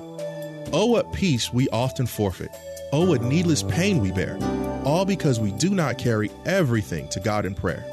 Oh, 0.71 0.85
what 0.85 1.11
peace 1.11 1.51
we 1.51 1.67
often 1.69 2.05
forfeit. 2.05 2.51
Oh, 2.91 3.07
what 3.07 3.23
needless 3.23 3.63
pain 3.63 3.97
we 3.97 4.11
bear. 4.11 4.37
All 4.85 5.05
because 5.05 5.39
we 5.39 5.51
do 5.53 5.71
not 5.71 5.97
carry 5.97 6.29
everything 6.45 7.09
to 7.09 7.19
God 7.19 7.47
in 7.47 7.55
prayer. 7.55 7.83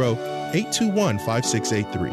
821 0.55 1.19
5683. 1.19 2.11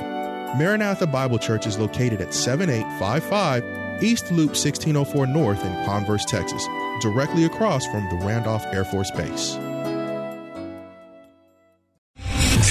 Maranatha 0.57 1.05
Bible 1.05 1.37
Church 1.37 1.67
is 1.67 1.77
located 1.77 2.21
at 2.21 2.33
7855 2.33 4.03
East 4.03 4.31
Loop 4.31 4.49
1604 4.49 5.27
North 5.27 5.63
in 5.65 5.85
Converse, 5.85 6.25
Texas, 6.25 6.65
directly 7.01 7.45
across 7.45 7.85
from 7.87 8.07
the 8.09 8.25
Randolph 8.25 8.65
Air 8.67 8.85
Force 8.85 9.11
Base. 9.11 9.57